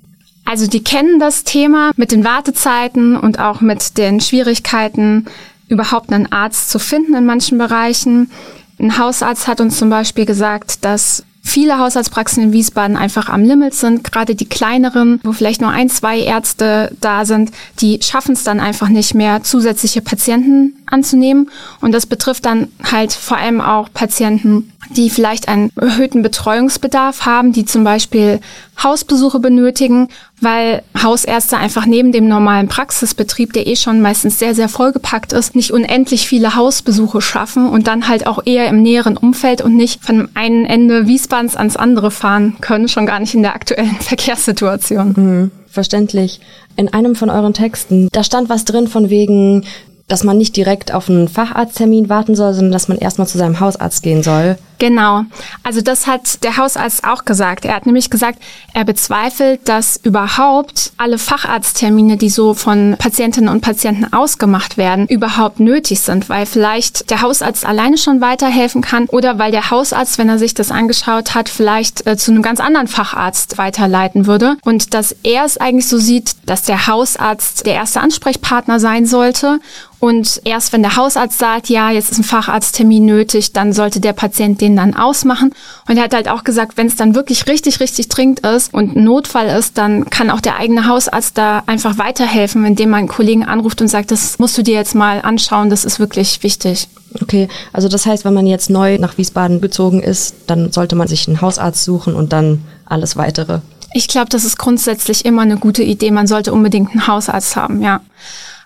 Also 0.47 0.65
die 0.65 0.81
kennen 0.81 1.19
das 1.19 1.43
Thema 1.43 1.91
mit 1.97 2.13
den 2.13 2.23
Wartezeiten 2.23 3.17
und 3.17 3.37
auch 3.37 3.59
mit 3.59 3.97
den 3.97 4.21
Schwierigkeiten, 4.21 5.25
überhaupt 5.67 6.13
einen 6.13 6.31
Arzt 6.31 6.69
zu 6.69 6.79
finden 6.79 7.15
in 7.15 7.25
manchen 7.25 7.57
Bereichen. 7.57 8.31
Ein 8.79 8.97
Hausarzt 8.97 9.49
hat 9.49 9.59
uns 9.59 9.77
zum 9.77 9.89
Beispiel 9.89 10.25
gesagt, 10.25 10.85
dass 10.85 11.25
viele 11.47 11.79
Hausarztpraxen 11.79 12.43
in 12.43 12.53
Wiesbaden 12.53 12.95
einfach 12.95 13.27
am 13.27 13.43
Limit 13.43 13.73
sind. 13.73 14.05
Gerade 14.05 14.35
die 14.35 14.47
kleineren, 14.47 15.19
wo 15.23 15.33
vielleicht 15.33 15.59
nur 15.59 15.71
ein, 15.71 15.89
zwei 15.89 16.19
Ärzte 16.19 16.95
da 17.01 17.25
sind, 17.25 17.51
die 17.81 17.99
schaffen 18.01 18.33
es 18.33 18.45
dann 18.45 18.61
einfach 18.61 18.87
nicht 18.87 19.15
mehr, 19.15 19.43
zusätzliche 19.43 20.01
Patienten 20.01 20.77
anzunehmen. 20.85 21.49
Und 21.81 21.91
das 21.91 22.05
betrifft 22.05 22.45
dann 22.45 22.69
halt 22.83 23.11
vor 23.11 23.37
allem 23.37 23.59
auch 23.59 23.91
Patienten, 23.93 24.71
die 24.91 25.09
vielleicht 25.09 25.47
einen 25.47 25.71
erhöhten 25.75 26.21
Betreuungsbedarf 26.21 27.25
haben, 27.25 27.51
die 27.51 27.65
zum 27.65 27.83
Beispiel 27.83 28.39
Hausbesuche 28.81 29.39
benötigen, 29.39 30.09
weil 30.41 30.83
Hausärzte 31.01 31.57
einfach 31.57 31.85
neben 31.85 32.11
dem 32.11 32.27
normalen 32.27 32.67
Praxisbetrieb, 32.67 33.53
der 33.53 33.67
eh 33.67 33.75
schon 33.75 34.01
meistens 34.01 34.39
sehr, 34.39 34.53
sehr 34.53 34.69
vollgepackt 34.69 35.33
ist, 35.33 35.55
nicht 35.55 35.71
unendlich 35.71 36.27
viele 36.27 36.55
Hausbesuche 36.55 37.21
schaffen 37.21 37.67
und 37.67 37.87
dann 37.87 38.07
halt 38.07 38.27
auch 38.27 38.39
eher 38.45 38.67
im 38.67 38.81
näheren 38.81 39.17
Umfeld 39.17 39.61
und 39.61 39.75
nicht 39.75 40.03
von 40.03 40.29
einem 40.35 40.65
Ende 40.65 41.07
Wiesbadens 41.07 41.55
ans 41.55 41.75
andere 41.75 42.11
fahren 42.11 42.55
können, 42.61 42.87
schon 42.87 43.05
gar 43.05 43.19
nicht 43.19 43.33
in 43.33 43.41
der 43.41 43.55
aktuellen 43.55 43.95
Verkehrssituation. 43.99 45.13
Mhm, 45.15 45.51
verständlich. 45.67 46.39
In 46.75 46.93
einem 46.93 47.15
von 47.15 47.29
euren 47.29 47.53
Texten, 47.53 48.09
da 48.11 48.23
stand 48.23 48.49
was 48.49 48.65
drin 48.65 48.87
von 48.87 49.09
wegen, 49.09 49.65
dass 50.07 50.23
man 50.23 50.37
nicht 50.37 50.55
direkt 50.55 50.93
auf 50.93 51.09
einen 51.09 51.27
Facharzttermin 51.27 52.09
warten 52.09 52.35
soll, 52.35 52.53
sondern 52.53 52.71
dass 52.71 52.87
man 52.87 52.97
erstmal 52.97 53.27
zu 53.27 53.37
seinem 53.37 53.59
Hausarzt 53.59 54.03
gehen 54.03 54.23
soll. 54.23 54.57
Genau. 54.79 55.23
Also 55.63 55.81
das 55.81 56.05
hat 56.05 56.43
der 56.43 56.57
Hausarzt 56.57 57.03
auch 57.03 57.25
gesagt. 57.25 57.65
Er 57.65 57.75
hat 57.75 57.85
nämlich 57.85 58.09
gesagt, 58.09 58.39
er 58.73 58.85
bezweifelt, 58.85 59.67
dass 59.67 59.97
überhaupt 59.97 60.91
alle 60.97 61.17
Facharzttermine, 61.17 62.17
die 62.17 62.29
so 62.29 62.53
von 62.53 62.95
Patientinnen 62.99 63.49
und 63.49 63.61
Patienten 63.61 64.13
ausgemacht 64.13 64.77
werden, 64.77 65.07
überhaupt 65.07 65.59
nötig 65.59 66.01
sind, 66.01 66.29
weil 66.29 66.45
vielleicht 66.45 67.09
der 67.09 67.21
Hausarzt 67.21 67.65
alleine 67.65 67.97
schon 67.97 68.21
weiterhelfen 68.21 68.81
kann 68.81 69.05
oder 69.07 69.39
weil 69.39 69.51
der 69.51 69.71
Hausarzt, 69.71 70.17
wenn 70.19 70.29
er 70.29 70.37
sich 70.37 70.53
das 70.53 70.71
angeschaut 70.71 71.33
hat, 71.33 71.49
vielleicht 71.49 72.05
äh, 72.05 72.17
zu 72.17 72.31
einem 72.31 72.43
ganz 72.43 72.59
anderen 72.59 72.87
Facharzt 72.87 73.57
weiterleiten 73.57 74.27
würde 74.27 74.57
und 74.63 74.93
dass 74.93 75.15
er 75.23 75.45
es 75.45 75.57
eigentlich 75.57 75.87
so 75.87 75.97
sieht, 75.97 76.35
dass 76.45 76.63
der 76.63 76.87
Hausarzt 76.87 77.65
der 77.65 77.73
erste 77.73 78.01
Ansprechpartner 78.01 78.79
sein 78.79 79.05
sollte 79.05 79.59
und 79.99 80.41
erst 80.43 80.73
wenn 80.73 80.83
der 80.83 80.95
Hausarzt 80.95 81.39
sagt, 81.39 81.69
ja, 81.69 81.89
jetzt 81.89 82.11
ist 82.11 82.19
ein 82.19 82.23
Facharzttermin 82.23 83.05
nötig, 83.05 83.53
dann 83.53 83.73
sollte 83.73 83.99
der 83.99 84.13
Patient 84.13 84.61
den 84.61 84.66
den 84.67 84.75
dann 84.75 84.93
ausmachen. 84.93 85.53
Und 85.87 85.97
er 85.97 86.03
hat 86.03 86.13
halt 86.13 86.27
auch 86.27 86.43
gesagt, 86.43 86.77
wenn 86.77 86.87
es 86.87 86.95
dann 86.95 87.15
wirklich 87.15 87.47
richtig, 87.47 87.79
richtig 87.79 88.09
dringend 88.09 88.41
ist 88.41 88.73
und 88.73 88.95
ein 88.95 89.03
Notfall 89.03 89.47
ist, 89.47 89.77
dann 89.77 90.09
kann 90.09 90.29
auch 90.29 90.41
der 90.41 90.57
eigene 90.57 90.87
Hausarzt 90.87 91.37
da 91.37 91.63
einfach 91.65 91.97
weiterhelfen, 91.97 92.65
indem 92.65 92.91
man 92.91 92.99
einen 92.99 93.07
Kollegen 93.07 93.45
anruft 93.45 93.81
und 93.81 93.87
sagt, 93.87 94.11
das 94.11 94.39
musst 94.39 94.57
du 94.57 94.63
dir 94.63 94.75
jetzt 94.75 94.95
mal 94.95 95.21
anschauen, 95.21 95.69
das 95.69 95.85
ist 95.85 95.99
wirklich 95.99 96.43
wichtig. 96.43 96.87
Okay, 97.21 97.47
also 97.73 97.87
das 97.87 98.05
heißt, 98.05 98.25
wenn 98.25 98.33
man 98.33 98.45
jetzt 98.45 98.69
neu 98.69 98.97
nach 98.99 99.17
Wiesbaden 99.17 99.61
gezogen 99.61 100.01
ist, 100.03 100.35
dann 100.47 100.71
sollte 100.71 100.95
man 100.95 101.07
sich 101.07 101.27
einen 101.27 101.41
Hausarzt 101.41 101.83
suchen 101.83 102.13
und 102.13 102.33
dann 102.33 102.63
alles 102.85 103.15
weitere. 103.15 103.59
Ich 103.93 104.07
glaube, 104.07 104.29
das 104.29 104.43
ist 104.43 104.57
grundsätzlich 104.57 105.25
immer 105.25 105.43
eine 105.43 105.57
gute 105.57 105.81
Idee. 105.81 106.11
Man 106.11 106.27
sollte 106.27 106.53
unbedingt 106.53 106.91
einen 106.91 107.07
Hausarzt 107.07 107.55
haben, 107.55 107.81
ja. 107.81 108.01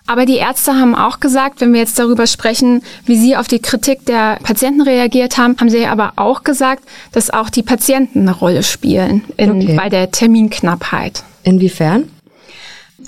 Aber 0.06 0.26
die 0.26 0.36
Ärzte 0.36 0.74
haben 0.74 0.94
auch 0.94 1.20
gesagt, 1.20 1.60
wenn 1.60 1.72
wir 1.72 1.80
jetzt 1.80 1.98
darüber 1.98 2.26
sprechen, 2.26 2.82
wie 3.06 3.16
sie 3.16 3.36
auf 3.36 3.48
die 3.48 3.60
Kritik 3.60 4.04
der 4.06 4.38
Patienten 4.42 4.82
reagiert 4.82 5.38
haben, 5.38 5.56
haben 5.58 5.70
sie 5.70 5.86
aber 5.86 6.14
auch 6.16 6.42
gesagt, 6.42 6.84
dass 7.12 7.30
auch 7.30 7.50
die 7.50 7.62
Patienten 7.62 8.20
eine 8.20 8.32
Rolle 8.36 8.62
spielen 8.62 9.24
in, 9.36 9.62
okay. 9.62 9.76
bei 9.76 9.88
der 9.88 10.10
Terminknappheit. 10.10 11.22
Inwiefern? 11.44 12.10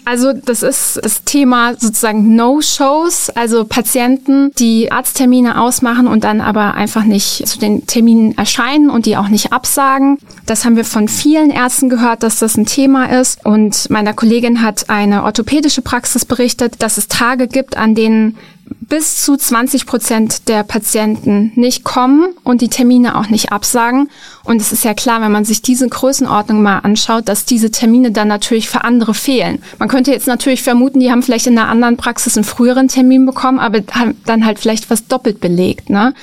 Also 0.04 0.32
das 0.32 0.62
ist 0.62 1.00
das 1.02 1.25
Thema 1.25 1.75
sozusagen 1.75 2.37
No-Shows, 2.37 3.30
also 3.30 3.64
Patienten, 3.64 4.52
die 4.58 4.92
Arzttermine 4.92 5.61
ausmachen 5.61 6.06
und 6.06 6.25
dann 6.25 6.40
aber 6.40 6.75
einfach 6.75 7.04
nicht 7.04 7.46
zu 7.49 7.58
den 7.58 7.87
Terminen 7.87 8.37
erscheinen 8.37 8.90
und 8.90 9.06
die 9.06 9.16
auch 9.16 9.28
nicht 9.28 9.52
absagen. 9.52 10.18
Das 10.46 10.64
haben 10.64 10.76
wir 10.76 10.84
von 10.84 11.08
vielen 11.08 11.50
Ärzten 11.50 11.88
gehört, 11.88 12.23
dass 12.23 12.38
das 12.38 12.56
ein 12.56 12.66
Thema 12.66 13.06
ist. 13.18 13.44
Und 13.46 13.88
meiner 13.88 14.12
Kollegin 14.12 14.61
hat 14.61 14.90
eine 14.90 15.23
orthopädische 15.25 15.80
Praxis 15.80 16.25
berichtet, 16.26 16.82
dass 16.82 16.99
es 16.99 17.08
Tage 17.08 17.49
gibt, 17.49 17.76
an 17.76 17.94
denen 17.94 18.37
bis 18.80 19.23
zu 19.23 19.37
20 19.37 19.87
Prozent 19.87 20.49
der 20.49 20.62
Patienten 20.62 21.52
nicht 21.54 21.84
kommen 21.84 22.34
und 22.44 22.61
die 22.61 22.68
Termine 22.68 23.16
auch 23.16 23.28
nicht 23.28 23.52
absagen. 23.52 24.11
Und 24.44 24.60
es 24.60 24.72
ist 24.72 24.84
ja 24.84 24.94
klar, 24.94 25.20
wenn 25.22 25.32
man 25.32 25.44
sich 25.44 25.62
diese 25.62 25.88
Größenordnung 25.88 26.62
mal 26.62 26.78
anschaut, 26.80 27.28
dass 27.28 27.46
diese 27.46 27.70
Termine 27.70 28.12
dann 28.12 28.28
natürlich 28.28 28.68
für 28.68 28.84
andere 28.84 29.14
fehlen. 29.14 29.62
Man 29.78 29.88
könnte 29.88 30.12
jetzt 30.12 30.26
natürlich 30.26 30.62
vermuten, 30.62 31.00
die 31.00 31.10
haben 31.10 31.22
vielleicht 31.22 31.46
in 31.46 31.58
einer 31.58 31.68
anderen 31.68 31.96
Praxis 31.96 32.36
einen 32.36 32.44
früheren 32.44 32.88
Termin 32.88 33.24
bekommen, 33.24 33.58
aber 33.58 33.80
haben 33.92 34.20
dann 34.26 34.44
halt 34.44 34.58
vielleicht 34.58 34.90
was 34.90 35.06
doppelt 35.06 35.40
belegt. 35.40 35.88
Ne? 35.88 36.14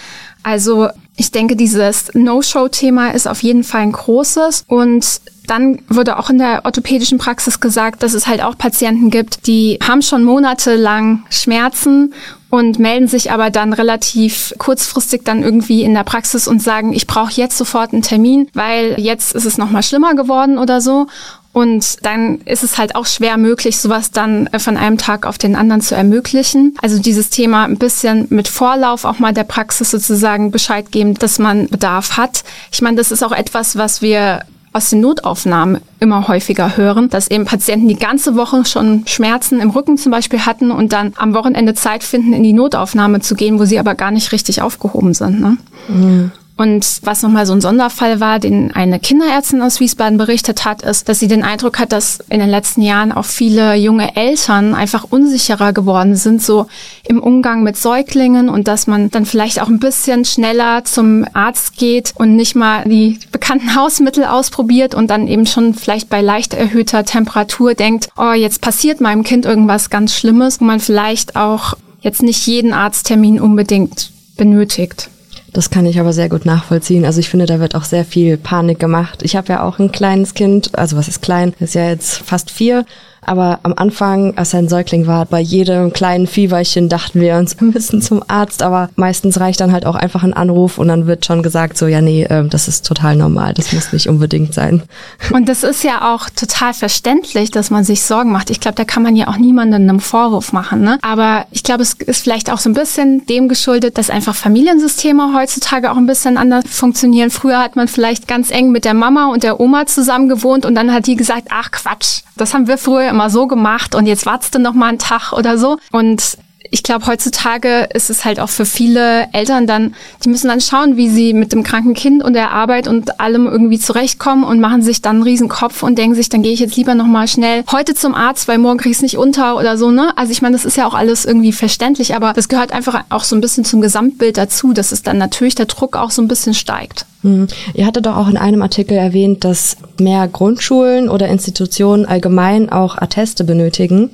Also 0.43 0.89
ich 1.17 1.31
denke, 1.31 1.55
dieses 1.55 2.11
No-Show-Thema 2.13 3.11
ist 3.11 3.27
auf 3.27 3.43
jeden 3.43 3.63
Fall 3.63 3.81
ein 3.81 3.91
großes 3.91 4.65
und 4.67 5.21
dann 5.47 5.79
wurde 5.89 6.17
auch 6.17 6.29
in 6.29 6.37
der 6.37 6.63
orthopädischen 6.63 7.17
Praxis 7.17 7.59
gesagt, 7.59 8.03
dass 8.03 8.13
es 8.13 8.27
halt 8.27 8.41
auch 8.41 8.57
Patienten 8.57 9.09
gibt, 9.09 9.47
die 9.47 9.79
haben 9.85 10.01
schon 10.01 10.23
monatelang 10.23 11.23
Schmerzen 11.29 12.13
und 12.51 12.79
melden 12.79 13.07
sich 13.07 13.31
aber 13.31 13.49
dann 13.49 13.73
relativ 13.73 14.53
kurzfristig 14.57 15.21
dann 15.23 15.41
irgendwie 15.41 15.83
in 15.83 15.93
der 15.93 16.03
Praxis 16.03 16.47
und 16.47 16.61
sagen, 16.61 16.93
ich 16.93 17.07
brauche 17.07 17.31
jetzt 17.31 17.57
sofort 17.57 17.93
einen 17.93 18.01
Termin, 18.01 18.49
weil 18.53 18.99
jetzt 18.99 19.33
ist 19.33 19.45
es 19.45 19.57
noch 19.57 19.71
mal 19.71 19.81
schlimmer 19.81 20.15
geworden 20.15 20.59
oder 20.59 20.81
so. 20.81 21.07
Und 21.53 22.05
dann 22.05 22.39
ist 22.41 22.63
es 22.63 22.77
halt 22.77 22.95
auch 22.95 23.05
schwer 23.05 23.37
möglich, 23.37 23.79
sowas 23.79 24.11
dann 24.11 24.47
äh, 24.47 24.59
von 24.59 24.77
einem 24.77 24.97
Tag 24.97 25.25
auf 25.25 25.37
den 25.37 25.55
anderen 25.55 25.81
zu 25.81 25.95
ermöglichen. 25.95 26.75
Also 26.81 26.99
dieses 26.99 27.29
Thema 27.29 27.65
ein 27.65 27.77
bisschen 27.77 28.27
mit 28.29 28.47
Vorlauf 28.47 29.03
auch 29.03 29.19
mal 29.19 29.33
der 29.33 29.43
Praxis 29.43 29.91
sozusagen 29.91 30.51
Bescheid 30.51 30.91
geben, 30.91 31.15
dass 31.15 31.39
man 31.39 31.67
Bedarf 31.67 32.15
hat. 32.15 32.43
Ich 32.71 32.81
meine, 32.81 32.97
das 32.97 33.11
ist 33.11 33.23
auch 33.23 33.33
etwas, 33.33 33.75
was 33.75 34.01
wir 34.01 34.41
aus 34.73 34.89
den 34.89 35.01
Notaufnahmen 35.01 35.81
immer 35.99 36.27
häufiger 36.27 36.77
hören, 36.77 37.09
dass 37.09 37.29
eben 37.29 37.45
Patienten 37.45 37.87
die 37.87 37.97
ganze 37.97 38.35
Woche 38.35 38.63
schon 38.65 39.05
Schmerzen 39.05 39.59
im 39.59 39.71
Rücken 39.71 39.97
zum 39.97 40.11
Beispiel 40.11 40.45
hatten 40.45 40.71
und 40.71 40.93
dann 40.93 41.13
am 41.17 41.33
Wochenende 41.33 41.73
Zeit 41.73 42.03
finden, 42.03 42.33
in 42.33 42.43
die 42.43 42.53
Notaufnahme 42.53 43.19
zu 43.19 43.35
gehen, 43.35 43.59
wo 43.59 43.65
sie 43.65 43.79
aber 43.79 43.95
gar 43.95 44.11
nicht 44.11 44.31
richtig 44.31 44.61
aufgehoben 44.61 45.13
sind. 45.13 45.41
Ne? 45.41 45.57
Mhm. 45.89 46.31
Und 46.57 46.99
was 47.03 47.23
nochmal 47.23 47.45
so 47.45 47.53
ein 47.53 47.61
Sonderfall 47.61 48.19
war, 48.19 48.37
den 48.37 48.71
eine 48.71 48.99
Kinderärztin 48.99 49.61
aus 49.61 49.79
Wiesbaden 49.79 50.17
berichtet 50.17 50.63
hat, 50.63 50.83
ist, 50.83 51.09
dass 51.09 51.19
sie 51.19 51.27
den 51.27 51.43
Eindruck 51.43 51.79
hat, 51.79 51.91
dass 51.91 52.19
in 52.29 52.39
den 52.39 52.49
letzten 52.49 52.81
Jahren 52.81 53.11
auch 53.11 53.25
viele 53.25 53.75
junge 53.75 54.15
Eltern 54.15 54.75
einfach 54.75 55.05
unsicherer 55.09 55.73
geworden 55.73 56.15
sind, 56.15 56.41
so 56.41 56.67
im 57.07 57.21
Umgang 57.21 57.63
mit 57.63 57.77
Säuglingen 57.77 58.49
und 58.49 58.67
dass 58.67 58.85
man 58.85 59.09
dann 59.09 59.25
vielleicht 59.25 59.61
auch 59.61 59.69
ein 59.69 59.79
bisschen 59.79 60.25
schneller 60.25 60.83
zum 60.83 61.25
Arzt 61.33 61.77
geht 61.77 62.13
und 62.15 62.35
nicht 62.35 62.55
mal 62.55 62.83
die 62.83 63.19
bekannten 63.31 63.75
Hausmittel 63.75 64.25
ausprobiert 64.25 64.93
und 64.93 65.09
dann 65.09 65.27
eben 65.27 65.45
schon 65.45 65.73
vielleicht 65.73 66.09
bei 66.09 66.21
leicht 66.21 66.53
erhöhter 66.53 67.05
Temperatur 67.05 67.73
denkt, 67.73 68.09
oh, 68.17 68.33
jetzt 68.33 68.61
passiert 68.61 69.01
meinem 69.01 69.23
Kind 69.23 69.45
irgendwas 69.45 69.89
ganz 69.89 70.13
Schlimmes, 70.13 70.61
wo 70.61 70.65
man 70.65 70.79
vielleicht 70.79 71.35
auch 71.35 71.75
jetzt 72.01 72.23
nicht 72.23 72.45
jeden 72.45 72.73
Arzttermin 72.73 73.39
unbedingt 73.39 74.11
benötigt. 74.37 75.10
Das 75.53 75.69
kann 75.69 75.85
ich 75.85 75.99
aber 75.99 76.13
sehr 76.13 76.29
gut 76.29 76.45
nachvollziehen. 76.45 77.03
Also 77.03 77.19
ich 77.19 77.29
finde, 77.29 77.45
da 77.45 77.59
wird 77.59 77.75
auch 77.75 77.83
sehr 77.83 78.05
viel 78.05 78.37
Panik 78.37 78.79
gemacht. 78.79 79.21
Ich 79.21 79.35
habe 79.35 79.49
ja 79.49 79.63
auch 79.63 79.79
ein 79.79 79.91
kleines 79.91 80.33
Kind, 80.33 80.77
also 80.77 80.95
was 80.95 81.09
ist 81.09 81.21
klein, 81.21 81.53
ist 81.59 81.75
ja 81.75 81.89
jetzt 81.89 82.19
fast 82.19 82.51
vier 82.51 82.85
aber 83.21 83.59
am 83.63 83.73
Anfang, 83.73 84.37
als 84.37 84.53
er 84.53 84.59
ein 84.59 84.69
Säugling 84.69 85.07
war, 85.07 85.25
bei 85.25 85.39
jedem 85.39 85.93
kleinen 85.93 86.27
Fieberchen 86.27 86.89
dachten 86.89 87.21
wir 87.21 87.35
uns, 87.35 87.55
wir 87.59 87.67
müssen 87.67 88.01
zum 88.01 88.23
Arzt. 88.27 88.63
Aber 88.63 88.89
meistens 88.95 89.39
reicht 89.39 89.61
dann 89.61 89.71
halt 89.71 89.85
auch 89.85 89.95
einfach 89.95 90.23
ein 90.23 90.33
Anruf 90.33 90.77
und 90.77 90.87
dann 90.87 91.07
wird 91.07 91.25
schon 91.25 91.43
gesagt, 91.43 91.77
so, 91.77 91.87
ja, 91.87 92.01
nee, 92.01 92.23
äh, 92.23 92.47
das 92.47 92.67
ist 92.67 92.85
total 92.85 93.15
normal. 93.15 93.53
Das 93.53 93.71
muss 93.73 93.93
nicht 93.93 94.07
unbedingt 94.07 94.53
sein. 94.53 94.83
Und 95.31 95.47
das 95.47 95.63
ist 95.63 95.83
ja 95.83 96.13
auch 96.13 96.29
total 96.29 96.73
verständlich, 96.73 97.51
dass 97.51 97.69
man 97.69 97.83
sich 97.83 98.03
Sorgen 98.03 98.31
macht. 98.31 98.49
Ich 98.49 98.59
glaube, 98.59 98.75
da 98.75 98.85
kann 98.85 99.03
man 99.03 99.15
ja 99.15 99.27
auch 99.27 99.37
niemanden 99.37 99.89
einen 99.89 99.99
Vorwurf 99.99 100.51
machen. 100.51 100.81
Ne? 100.81 100.97
Aber 101.01 101.45
ich 101.51 101.63
glaube, 101.63 101.83
es 101.83 101.93
ist 101.93 102.23
vielleicht 102.23 102.51
auch 102.51 102.57
so 102.57 102.69
ein 102.69 102.73
bisschen 102.73 103.25
dem 103.27 103.47
geschuldet, 103.47 103.97
dass 103.97 104.09
einfach 104.09 104.35
Familiensysteme 104.35 105.33
heutzutage 105.35 105.91
auch 105.91 105.97
ein 105.97 106.05
bisschen 106.05 106.37
anders 106.37 106.65
funktionieren. 106.67 107.29
Früher 107.29 107.59
hat 107.59 107.75
man 107.75 107.87
vielleicht 107.87 108.27
ganz 108.27 108.51
eng 108.51 108.71
mit 108.71 108.85
der 108.85 108.93
Mama 108.93 109.27
und 109.27 109.43
der 109.43 109.59
Oma 109.59 109.85
zusammen 109.85 110.27
gewohnt 110.29 110.65
und 110.65 110.75
dann 110.75 110.91
hat 110.91 111.07
die 111.07 111.15
gesagt, 111.15 111.47
ach 111.49 111.71
Quatsch, 111.71 112.21
das 112.37 112.53
haben 112.53 112.67
wir 112.67 112.77
früher 112.77 113.10
immer 113.11 113.29
so 113.29 113.45
gemacht 113.45 113.93
und 113.93 114.07
jetzt 114.07 114.25
wartest 114.25 114.55
du 114.55 114.59
noch 114.59 114.73
mal 114.73 114.87
einen 114.87 114.99
Tag 114.99 115.33
oder 115.33 115.57
so. 115.57 115.77
Und 115.91 116.37
ich 116.73 116.83
glaube, 116.83 117.05
heutzutage 117.05 117.89
ist 117.93 118.09
es 118.09 118.23
halt 118.23 118.39
auch 118.39 118.49
für 118.49 118.65
viele 118.65 119.27
Eltern 119.33 119.67
dann, 119.67 119.93
die 120.23 120.29
müssen 120.29 120.47
dann 120.47 120.61
schauen, 120.61 120.95
wie 120.95 121.09
sie 121.09 121.33
mit 121.33 121.51
dem 121.51 121.63
kranken 121.63 121.93
Kind 121.93 122.23
und 122.23 122.33
der 122.33 122.51
Arbeit 122.51 122.87
und 122.87 123.19
allem 123.19 123.45
irgendwie 123.45 123.77
zurechtkommen 123.77 124.45
und 124.45 124.61
machen 124.61 124.81
sich 124.81 125.01
dann 125.01 125.17
einen 125.17 125.23
riesen 125.23 125.49
Kopf 125.49 125.83
und 125.83 125.97
denken 125.97 126.15
sich, 126.15 126.29
dann 126.29 126.43
gehe 126.43 126.53
ich 126.53 126.61
jetzt 126.61 126.77
lieber 126.77 126.95
nochmal 126.95 127.27
schnell 127.27 127.65
heute 127.69 127.93
zum 127.93 128.15
Arzt, 128.15 128.47
weil 128.47 128.57
morgen 128.57 128.79
krieg 128.79 128.91
ich 128.91 128.97
es 128.97 129.01
nicht 129.01 129.17
unter 129.17 129.57
oder 129.57 129.77
so, 129.77 129.91
ne? 129.91 130.13
Also 130.17 130.31
ich 130.31 130.41
meine, 130.41 130.55
das 130.55 130.63
ist 130.63 130.77
ja 130.77 130.87
auch 130.87 130.93
alles 130.93 131.25
irgendwie 131.25 131.51
verständlich, 131.51 132.15
aber 132.15 132.31
das 132.31 132.47
gehört 132.47 132.71
einfach 132.71 133.03
auch 133.09 133.25
so 133.25 133.35
ein 133.35 133.41
bisschen 133.41 133.65
zum 133.65 133.81
Gesamtbild 133.81 134.37
dazu, 134.37 134.71
dass 134.71 134.93
es 134.93 135.03
dann 135.03 135.17
natürlich 135.17 135.55
der 135.55 135.65
Druck 135.65 135.97
auch 135.97 136.11
so 136.11 136.21
ein 136.21 136.29
bisschen 136.29 136.53
steigt. 136.53 137.05
Mhm. 137.21 137.47
Ihr 137.73 137.85
hattet 137.85 138.05
doch 138.05 138.15
auch 138.15 138.29
in 138.29 138.37
einem 138.37 138.61
Artikel 138.61 138.97
erwähnt, 138.97 139.43
dass 139.43 139.75
mehr 139.99 140.25
Grundschulen 140.29 141.09
oder 141.09 141.27
Institutionen 141.27 142.05
allgemein 142.05 142.71
auch 142.71 142.97
Atteste 142.97 143.43
benötigen. 143.43 144.09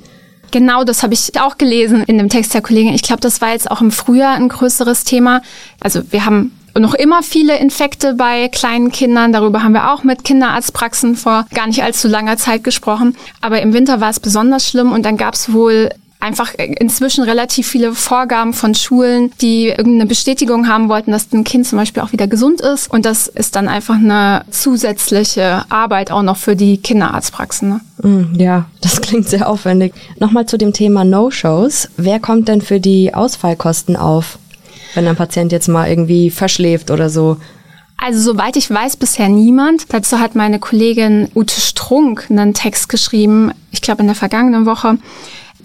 Genau, 0.50 0.84
das 0.84 1.02
habe 1.02 1.14
ich 1.14 1.38
auch 1.40 1.58
gelesen 1.58 2.04
in 2.04 2.18
dem 2.18 2.28
Text 2.28 2.54
der 2.54 2.62
Kollegin. 2.62 2.94
Ich 2.94 3.02
glaube, 3.02 3.20
das 3.20 3.40
war 3.40 3.52
jetzt 3.52 3.70
auch 3.70 3.80
im 3.80 3.90
Frühjahr 3.90 4.34
ein 4.34 4.48
größeres 4.48 5.04
Thema. 5.04 5.42
Also 5.80 6.02
wir 6.10 6.24
haben 6.24 6.52
noch 6.78 6.94
immer 6.94 7.22
viele 7.22 7.58
Infekte 7.58 8.14
bei 8.14 8.48
kleinen 8.48 8.92
Kindern. 8.92 9.32
Darüber 9.32 9.62
haben 9.62 9.72
wir 9.72 9.92
auch 9.92 10.04
mit 10.04 10.24
Kinderarztpraxen 10.24 11.16
vor 11.16 11.46
gar 11.54 11.66
nicht 11.66 11.82
allzu 11.82 12.08
langer 12.08 12.36
Zeit 12.36 12.64
gesprochen. 12.64 13.16
Aber 13.40 13.60
im 13.60 13.72
Winter 13.72 14.00
war 14.00 14.10
es 14.10 14.20
besonders 14.20 14.68
schlimm 14.68 14.92
und 14.92 15.04
dann 15.04 15.16
gab 15.16 15.34
es 15.34 15.52
wohl 15.52 15.90
einfach 16.20 16.54
inzwischen 16.54 17.22
relativ 17.22 17.68
viele 17.68 17.94
Vorgaben 17.94 18.52
von 18.52 18.74
Schulen, 18.74 19.32
die 19.40 19.68
irgendeine 19.68 20.06
Bestätigung 20.06 20.68
haben 20.68 20.88
wollten, 20.88 21.12
dass 21.12 21.32
ein 21.32 21.44
Kind 21.44 21.66
zum 21.66 21.78
Beispiel 21.78 22.02
auch 22.02 22.12
wieder 22.12 22.26
gesund 22.26 22.60
ist. 22.60 22.90
Und 22.90 23.04
das 23.04 23.28
ist 23.28 23.54
dann 23.54 23.68
einfach 23.68 23.94
eine 23.94 24.44
zusätzliche 24.50 25.64
Arbeit 25.68 26.10
auch 26.10 26.22
noch 26.22 26.36
für 26.36 26.56
die 26.56 26.78
Kinderarztpraxen. 26.78 27.68
Ne? 27.68 27.80
Mm, 28.02 28.34
ja, 28.34 28.66
das 28.80 29.00
klingt 29.00 29.28
sehr 29.28 29.48
aufwendig. 29.48 29.94
Nochmal 30.18 30.46
zu 30.46 30.58
dem 30.58 30.72
Thema 30.72 31.04
No-Shows. 31.04 31.88
Wer 31.96 32.18
kommt 32.18 32.48
denn 32.48 32.62
für 32.62 32.80
die 32.80 33.14
Ausfallkosten 33.14 33.96
auf, 33.96 34.38
wenn 34.94 35.06
ein 35.06 35.16
Patient 35.16 35.52
jetzt 35.52 35.68
mal 35.68 35.88
irgendwie 35.88 36.30
verschläft 36.30 36.90
oder 36.90 37.10
so? 37.10 37.36
Also 38.00 38.20
soweit 38.32 38.56
ich 38.56 38.70
weiß, 38.70 38.96
bisher 38.96 39.28
niemand. 39.28 39.92
Dazu 39.92 40.20
hat 40.20 40.36
meine 40.36 40.60
Kollegin 40.60 41.28
Ute 41.34 41.60
Strunk 41.60 42.26
einen 42.30 42.54
Text 42.54 42.88
geschrieben, 42.88 43.52
ich 43.72 43.82
glaube 43.82 44.02
in 44.02 44.06
der 44.06 44.14
vergangenen 44.14 44.66
Woche, 44.66 44.98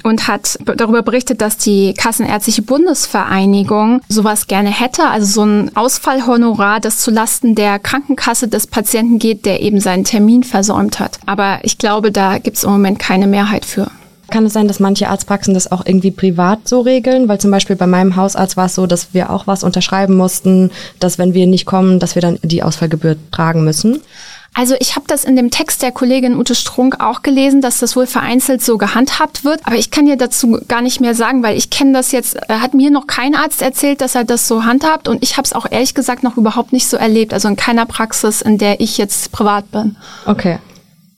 und 0.04 0.28
hat 0.28 0.58
darüber 0.78 1.02
berichtet, 1.02 1.42
dass 1.42 1.58
die 1.58 1.94
Kassenärztliche 1.94 2.62
Bundesvereinigung 2.62 4.02
sowas 4.10 4.48
gerne 4.48 4.70
hätte, 4.70 5.08
also 5.08 5.26
so 5.26 5.46
ein 5.46 5.76
Ausfallhonorar, 5.76 6.80
das 6.80 7.00
zulasten 7.00 7.56
der 7.56 7.80
Krankenkasse 7.80 8.48
des 8.48 8.68
Patienten 8.68 9.20
geht, 9.20 9.46
der 9.46 9.62
eben 9.62 9.80
seinen 9.80 10.04
Termin 10.04 10.44
versäumt 10.44 11.00
hat. 11.00 11.20
Aber 11.26 11.60
ich 11.64 11.78
glaube, 11.78 12.12
da 12.12 12.38
gibt 12.38 12.58
es 12.58 12.64
im 12.64 12.72
Moment 12.72 13.00
keine 13.00 13.28
Mehrheit 13.28 13.66
für. 13.66 13.92
Kann 14.30 14.46
es 14.46 14.54
sein, 14.54 14.68
dass 14.68 14.80
manche 14.80 15.10
Arztpraxen 15.10 15.54
das 15.54 15.72
auch 15.72 15.86
irgendwie 15.86 16.10
privat 16.10 16.68
so 16.68 16.82
regeln? 16.82 17.28
Weil 17.28 17.40
zum 17.40 17.52
Beispiel 17.52 17.76
bei 17.76 17.86
meinem 17.86 18.16
Hausarzt 18.16 18.58
war 18.58 18.66
es 18.66 18.76
so, 18.76 18.88
dass 18.88 19.14
wir 19.14 19.30
auch 19.30 19.46
was 19.46 19.64
unterschreiben 19.64 20.18
mussten, 20.18 20.72
dass 21.00 21.20
wenn 21.20 21.34
wir 21.34 21.46
nicht 21.46 21.66
kommen, 21.66 22.00
dass 22.00 22.16
wir 22.16 22.22
dann 22.22 22.40
die 22.42 22.64
Ausfallgebühr 22.64 23.16
tragen 23.32 23.64
müssen. 23.64 24.02
Also 24.54 24.76
ich 24.80 24.96
habe 24.96 25.06
das 25.08 25.24
in 25.24 25.36
dem 25.36 25.50
Text 25.50 25.82
der 25.82 25.92
Kollegin 25.92 26.38
Ute 26.38 26.54
Strunk 26.54 27.00
auch 27.00 27.24
gelesen, 27.24 27.62
dass 27.62 27.80
das 27.80 27.96
wohl 27.96 28.06
vereinzelt 28.06 28.62
so 28.62 28.78
gehandhabt 28.78 29.44
wird. 29.44 29.62
Aber 29.66 29.76
ich 29.76 29.90
kann 29.90 30.06
dir 30.06 30.16
dazu 30.16 30.60
gar 30.68 30.82
nicht 30.82 31.02
mehr 31.02 31.16
sagen, 31.16 31.42
weil 31.42 31.58
ich 31.58 31.70
kenne 31.70 31.94
das 31.94 32.12
jetzt, 32.12 32.36
äh, 32.36 32.60
hat 32.60 32.74
mir 32.74 32.92
noch 32.92 33.08
kein 33.08 33.36
Arzt 33.36 33.62
erzählt, 33.62 34.02
dass 34.02 34.16
er 34.16 34.24
das 34.24 34.48
so 34.48 34.64
handhabt 34.64 35.08
und 35.08 35.24
ich 35.24 35.38
habe 35.38 35.46
es 35.46 35.54
auch 35.54 35.66
ehrlich 35.70 35.96
gesagt 35.96 36.24
noch 36.24 36.38
überhaupt 36.38 36.72
nicht 36.72 36.88
so 36.88 36.98
erlebt. 36.98 37.34
Also 37.34 37.48
in 37.48 37.56
keiner 37.56 37.86
Praxis, 37.86 38.42
in 38.42 38.58
der 38.58 38.80
ich 38.80 38.98
jetzt 38.98 39.32
privat 39.32 39.72
bin. 39.72 39.96
Okay. 40.26 40.60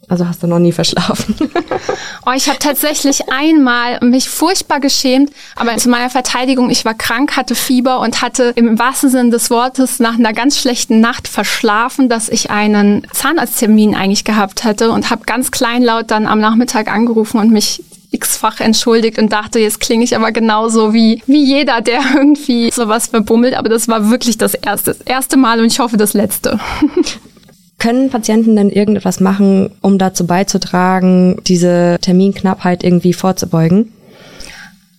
Also 0.08 0.28
hast 0.28 0.44
du 0.44 0.48
noch 0.48 0.60
nie 0.60 0.72
verschlafen? 0.72 1.36
oh, 2.26 2.32
ich 2.36 2.48
habe 2.48 2.60
tatsächlich 2.60 3.30
einmal 3.32 4.00
mich 4.02 4.30
furchtbar 4.30 4.80
geschämt, 4.80 5.32
aber 5.56 5.76
zu 5.78 5.90
meiner 5.90 6.10
Verteidigung, 6.10 6.70
ich 6.70 6.86
war 6.86 6.94
krank, 6.94 7.36
hatte 7.36 7.56
Fieber 7.56 8.00
und 8.00 8.22
hatte 8.22 8.54
im 8.56 8.78
wahrsten 8.78 9.10
Sinne 9.10 9.32
des 9.32 9.50
Wortes 9.50 10.00
nach 10.00 10.16
einer 10.16 10.34
ganz 10.34 10.60
schlechten 10.60 11.00
Nacht 11.00 11.28
verschlafen, 11.28 12.08
dass 12.08 12.30
ich 12.30 12.52
einen 12.52 13.08
Zahnarzttermin 13.14 13.96
eigentlich 13.96 14.26
gehabt 14.26 14.64
hatte 14.64 14.92
und 14.92 15.10
habe 15.10 15.26
ganz 15.26 15.52
kleinlaut 15.52 16.12
dann 16.12 16.28
am 16.28 16.40
Nachmittag 16.40 16.88
angerufen 16.88 17.40
und 17.40 17.52
mich 17.52 17.84
x-fach 18.16 18.60
entschuldigt 18.60 19.18
und 19.18 19.32
dachte, 19.32 19.60
jetzt 19.60 19.80
klinge 19.80 20.04
ich 20.04 20.16
aber 20.16 20.32
genauso 20.32 20.94
wie, 20.94 21.22
wie 21.28 21.44
jeder, 21.44 21.82
der 21.82 22.00
irgendwie 22.16 22.72
sowas 22.72 23.08
verbummelt. 23.08 23.56
Aber 23.56 23.70
das 23.70 23.88
war 23.88 24.10
wirklich 24.10 24.38
das 24.38 24.54
erste, 24.54 24.94
das 24.94 25.02
erste 25.02 25.38
Mal 25.38 25.60
und 25.60 25.68
ich 25.68 25.80
hoffe 25.80 25.98
das 25.98 26.14
letzte. 26.14 26.60
Können 27.77 28.10
Patienten 28.10 28.55
denn 28.55 28.70
irgendetwas 28.70 29.20
machen, 29.20 29.70
um 29.82 29.98
dazu 29.98 30.25
beizutragen, 30.25 31.38
diese 31.46 31.98
Terminknappheit 32.01 32.84
irgendwie 32.84 33.13
vorzubeugen? 33.13 33.91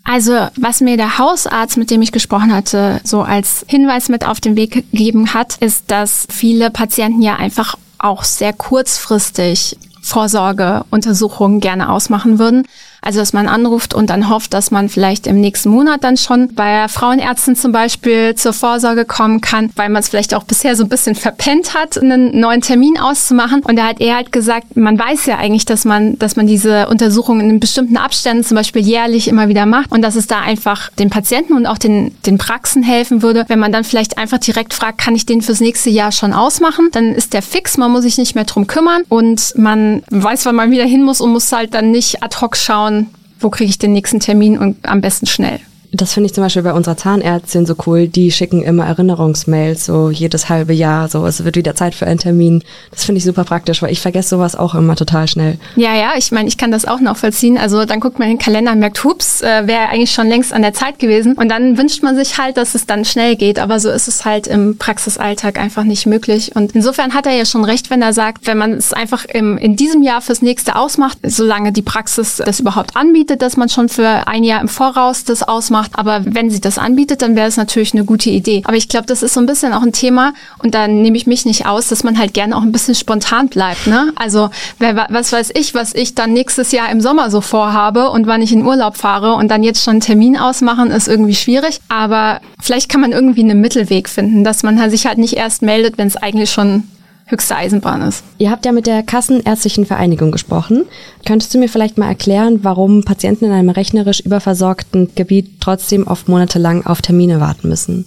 Also, 0.04 0.32
was 0.56 0.80
mir 0.80 0.96
der 0.96 1.18
Hausarzt, 1.18 1.76
mit 1.76 1.90
dem 1.90 2.00
ich 2.00 2.12
gesprochen 2.12 2.54
hatte, 2.54 3.00
so 3.02 3.22
als 3.22 3.64
Hinweis 3.66 4.08
mit 4.08 4.24
auf 4.24 4.40
den 4.40 4.54
Weg 4.54 4.72
gegeben 4.92 5.34
hat, 5.34 5.56
ist, 5.56 5.90
dass 5.90 6.28
viele 6.30 6.70
Patienten 6.70 7.22
ja 7.22 7.36
einfach 7.36 7.76
auch 7.98 8.22
sehr 8.22 8.52
kurzfristig 8.52 9.76
Vorsorgeuntersuchungen 10.02 11.58
gerne 11.58 11.90
ausmachen 11.90 12.38
würden. 12.38 12.66
Also, 13.06 13.20
dass 13.20 13.32
man 13.32 13.46
anruft 13.46 13.94
und 13.94 14.10
dann 14.10 14.28
hofft, 14.28 14.52
dass 14.52 14.72
man 14.72 14.88
vielleicht 14.88 15.28
im 15.28 15.40
nächsten 15.40 15.68
Monat 15.68 16.02
dann 16.02 16.16
schon 16.16 16.52
bei 16.54 16.88
Frauenärzten 16.88 17.54
zum 17.54 17.70
Beispiel 17.70 18.34
zur 18.34 18.52
Vorsorge 18.52 19.04
kommen 19.04 19.40
kann, 19.40 19.70
weil 19.76 19.90
man 19.90 20.00
es 20.00 20.08
vielleicht 20.08 20.34
auch 20.34 20.42
bisher 20.42 20.74
so 20.74 20.82
ein 20.82 20.88
bisschen 20.88 21.14
verpennt 21.14 21.74
hat, 21.74 21.96
einen 21.96 22.40
neuen 22.40 22.62
Termin 22.62 22.98
auszumachen. 22.98 23.60
Und 23.62 23.76
da 23.76 23.84
hat 23.84 24.00
er 24.00 24.16
halt 24.16 24.32
gesagt, 24.32 24.76
man 24.76 24.98
weiß 24.98 25.26
ja 25.26 25.38
eigentlich, 25.38 25.64
dass 25.64 25.84
man, 25.84 26.18
dass 26.18 26.34
man 26.34 26.48
diese 26.48 26.88
Untersuchungen 26.88 27.48
in 27.48 27.60
bestimmten 27.60 27.96
Abständen 27.96 28.42
zum 28.42 28.56
Beispiel 28.56 28.82
jährlich 28.82 29.28
immer 29.28 29.46
wieder 29.46 29.66
macht 29.66 29.92
und 29.92 30.02
dass 30.02 30.16
es 30.16 30.26
da 30.26 30.40
einfach 30.40 30.90
den 30.98 31.08
Patienten 31.08 31.52
und 31.52 31.66
auch 31.66 31.78
den, 31.78 32.12
den 32.26 32.38
Praxen 32.38 32.82
helfen 32.82 33.22
würde, 33.22 33.44
wenn 33.46 33.60
man 33.60 33.70
dann 33.70 33.84
vielleicht 33.84 34.18
einfach 34.18 34.38
direkt 34.38 34.74
fragt, 34.74 34.98
kann 34.98 35.14
ich 35.14 35.26
den 35.26 35.42
fürs 35.42 35.60
nächste 35.60 35.90
Jahr 35.90 36.10
schon 36.10 36.32
ausmachen? 36.32 36.88
Dann 36.90 37.14
ist 37.14 37.34
der 37.34 37.42
fix, 37.42 37.76
man 37.76 37.92
muss 37.92 38.02
sich 38.02 38.18
nicht 38.18 38.34
mehr 38.34 38.44
drum 38.44 38.66
kümmern 38.66 39.04
und 39.08 39.54
man 39.56 40.02
weiß, 40.10 40.44
wann 40.46 40.56
man 40.56 40.72
wieder 40.72 40.84
hin 40.84 41.04
muss 41.04 41.20
und 41.20 41.30
muss 41.30 41.52
halt 41.52 41.72
dann 41.74 41.92
nicht 41.92 42.24
ad 42.24 42.38
hoc 42.40 42.56
schauen, 42.56 42.95
wo 43.40 43.50
kriege 43.50 43.70
ich 43.70 43.78
den 43.78 43.92
nächsten 43.92 44.20
Termin 44.20 44.58
und 44.58 44.86
am 44.86 45.00
besten 45.00 45.26
schnell. 45.26 45.60
Das 45.96 46.12
finde 46.12 46.26
ich 46.26 46.34
zum 46.34 46.44
Beispiel 46.44 46.62
bei 46.62 46.74
unserer 46.74 46.96
Zahnärztin 46.96 47.64
so 47.64 47.74
cool. 47.86 48.06
Die 48.06 48.30
schicken 48.30 48.62
immer 48.62 48.84
Erinnerungsmails, 48.84 49.86
so 49.86 50.10
jedes 50.10 50.48
halbe 50.50 50.74
Jahr, 50.74 51.08
so 51.08 51.24
es 51.24 51.42
wird 51.44 51.56
wieder 51.56 51.74
Zeit 51.74 51.94
für 51.94 52.06
einen 52.06 52.18
Termin. 52.18 52.62
Das 52.90 53.04
finde 53.04 53.18
ich 53.18 53.24
super 53.24 53.44
praktisch, 53.44 53.80
weil 53.80 53.90
ich 53.90 54.00
vergesse 54.00 54.30
sowas 54.30 54.56
auch 54.56 54.74
immer 54.74 54.94
total 54.94 55.26
schnell. 55.26 55.58
Ja, 55.76 55.94
ja, 55.94 56.12
ich 56.18 56.32
meine, 56.32 56.48
ich 56.48 56.58
kann 56.58 56.70
das 56.70 56.84
auch 56.84 57.00
noch 57.00 57.16
vollziehen. 57.16 57.56
Also 57.56 57.86
dann 57.86 58.00
guckt 58.00 58.18
man 58.18 58.28
in 58.28 58.36
den 58.36 58.42
Kalender 58.42 58.72
und 58.72 58.78
merkt, 58.78 59.02
hups, 59.04 59.40
äh, 59.40 59.66
wäre 59.66 59.88
eigentlich 59.88 60.12
schon 60.12 60.28
längst 60.28 60.52
an 60.52 60.62
der 60.62 60.74
Zeit 60.74 60.98
gewesen. 60.98 61.32
Und 61.32 61.48
dann 61.48 61.78
wünscht 61.78 62.02
man 62.02 62.14
sich 62.14 62.36
halt, 62.36 62.58
dass 62.58 62.74
es 62.74 62.84
dann 62.84 63.04
schnell 63.06 63.36
geht. 63.36 63.58
Aber 63.58 63.80
so 63.80 63.88
ist 63.90 64.06
es 64.06 64.24
halt 64.24 64.46
im 64.46 64.76
Praxisalltag 64.76 65.58
einfach 65.58 65.84
nicht 65.84 66.04
möglich. 66.04 66.54
Und 66.54 66.72
insofern 66.72 67.14
hat 67.14 67.26
er 67.26 67.32
ja 67.32 67.46
schon 67.46 67.64
recht, 67.64 67.88
wenn 67.88 68.02
er 68.02 68.12
sagt, 68.12 68.46
wenn 68.46 68.58
man 68.58 68.72
es 68.72 68.92
einfach 68.92 69.24
im, 69.24 69.56
in 69.56 69.76
diesem 69.76 70.02
Jahr 70.02 70.20
fürs 70.20 70.42
nächste 70.42 70.76
ausmacht, 70.76 71.18
solange 71.22 71.72
die 71.72 71.82
Praxis 71.82 72.42
das 72.44 72.60
überhaupt 72.60 72.96
anbietet, 72.96 73.40
dass 73.40 73.56
man 73.56 73.68
schon 73.68 73.88
für 73.88 74.26
ein 74.26 74.44
Jahr 74.44 74.60
im 74.60 74.68
Voraus 74.68 75.24
das 75.24 75.42
ausmacht, 75.42 75.85
macht. 75.86 75.98
Aber 75.98 76.22
wenn 76.24 76.50
sie 76.50 76.60
das 76.60 76.78
anbietet, 76.78 77.22
dann 77.22 77.36
wäre 77.36 77.48
es 77.48 77.56
natürlich 77.56 77.94
eine 77.94 78.04
gute 78.04 78.30
Idee. 78.30 78.62
Aber 78.64 78.76
ich 78.76 78.88
glaube, 78.88 79.06
das 79.06 79.22
ist 79.22 79.34
so 79.34 79.40
ein 79.40 79.46
bisschen 79.46 79.72
auch 79.72 79.82
ein 79.82 79.92
Thema 79.92 80.32
und 80.58 80.74
da 80.74 80.88
nehme 80.88 81.16
ich 81.16 81.26
mich 81.26 81.44
nicht 81.46 81.66
aus, 81.66 81.88
dass 81.88 82.04
man 82.04 82.18
halt 82.18 82.34
gerne 82.34 82.56
auch 82.56 82.62
ein 82.62 82.72
bisschen 82.72 82.94
spontan 82.94 83.48
bleibt. 83.48 83.86
Ne? 83.86 84.12
Also 84.16 84.50
wer, 84.78 85.06
was 85.10 85.32
weiß 85.32 85.50
ich, 85.54 85.74
was 85.74 85.94
ich 85.94 86.14
dann 86.14 86.32
nächstes 86.32 86.72
Jahr 86.72 86.90
im 86.90 87.00
Sommer 87.00 87.30
so 87.30 87.40
vorhabe 87.40 88.10
und 88.10 88.26
wann 88.26 88.42
ich 88.42 88.52
in 88.52 88.64
Urlaub 88.64 88.96
fahre 88.96 89.34
und 89.34 89.48
dann 89.48 89.62
jetzt 89.62 89.82
schon 89.82 89.92
einen 89.92 90.00
Termin 90.00 90.36
ausmachen, 90.36 90.90
ist 90.90 91.08
irgendwie 91.08 91.34
schwierig. 91.34 91.80
Aber 91.88 92.40
vielleicht 92.60 92.88
kann 92.88 93.00
man 93.00 93.12
irgendwie 93.12 93.42
einen 93.42 93.60
Mittelweg 93.60 94.08
finden, 94.08 94.44
dass 94.44 94.62
man 94.62 94.90
sich 94.90 95.06
halt 95.06 95.18
nicht 95.18 95.34
erst 95.34 95.62
meldet, 95.62 95.98
wenn 95.98 96.08
es 96.08 96.16
eigentlich 96.16 96.50
schon 96.50 96.84
höchste 97.26 97.56
Eisenbahn 97.56 98.02
ist. 98.02 98.24
Ihr 98.38 98.50
habt 98.50 98.64
ja 98.64 98.72
mit 98.72 98.86
der 98.86 99.02
Kassenärztlichen 99.02 99.84
Vereinigung 99.84 100.30
gesprochen. 100.30 100.84
Könntest 101.26 101.52
du 101.52 101.58
mir 101.58 101.68
vielleicht 101.68 101.98
mal 101.98 102.08
erklären, 102.08 102.60
warum 102.62 103.04
Patienten 103.04 103.46
in 103.46 103.52
einem 103.52 103.70
rechnerisch 103.70 104.20
überversorgten 104.20 105.14
Gebiet 105.14 105.60
trotzdem 105.60 106.06
oft 106.06 106.28
monatelang 106.28 106.86
auf 106.86 107.02
Termine 107.02 107.40
warten 107.40 107.68
müssen? 107.68 108.06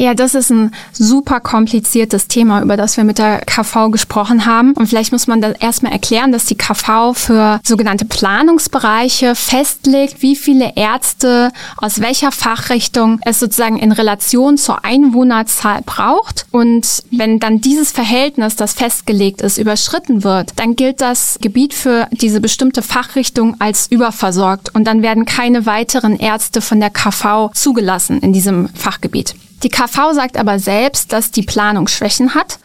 Ja, 0.00 0.14
das 0.14 0.34
ist 0.34 0.48
ein 0.48 0.70
super 0.94 1.40
kompliziertes 1.40 2.26
Thema, 2.26 2.62
über 2.62 2.78
das 2.78 2.96
wir 2.96 3.04
mit 3.04 3.18
der 3.18 3.40
KV 3.40 3.90
gesprochen 3.90 4.46
haben. 4.46 4.72
Und 4.72 4.86
vielleicht 4.86 5.12
muss 5.12 5.26
man 5.26 5.42
da 5.42 5.50
erstmal 5.50 5.92
erklären, 5.92 6.32
dass 6.32 6.46
die 6.46 6.54
KV 6.54 7.12
für 7.12 7.60
sogenannte 7.62 8.06
Planungsbereiche 8.06 9.34
festlegt, 9.34 10.22
wie 10.22 10.36
viele 10.36 10.72
Ärzte 10.74 11.52
aus 11.76 12.00
welcher 12.00 12.32
Fachrichtung 12.32 13.20
es 13.26 13.40
sozusagen 13.40 13.78
in 13.78 13.92
Relation 13.92 14.56
zur 14.56 14.86
Einwohnerzahl 14.86 15.82
braucht. 15.84 16.46
Und 16.50 17.02
wenn 17.10 17.38
dann 17.38 17.60
dieses 17.60 17.92
Verhältnis, 17.92 18.56
das 18.56 18.72
festgelegt 18.72 19.42
ist, 19.42 19.58
überschritten 19.58 20.24
wird, 20.24 20.52
dann 20.56 20.76
gilt 20.76 21.02
das 21.02 21.36
Gebiet 21.42 21.74
für 21.74 22.08
diese 22.10 22.40
bestimmte 22.40 22.80
Fachrichtung 22.80 23.56
als 23.58 23.86
überversorgt. 23.90 24.74
Und 24.74 24.84
dann 24.84 25.02
werden 25.02 25.26
keine 25.26 25.66
weiteren 25.66 26.18
Ärzte 26.18 26.62
von 26.62 26.80
der 26.80 26.88
KV 26.88 27.50
zugelassen 27.52 28.20
in 28.20 28.32
diesem 28.32 28.70
Fachgebiet. 28.70 29.34
Die 29.62 29.68
KV 29.68 29.89
sagt 30.14 30.36
aber 30.36 30.58
selbst, 30.58 31.12
dass 31.12 31.30
die 31.30 31.42
Planung 31.42 31.88
Schwächen 31.88 32.34
hat, 32.34 32.58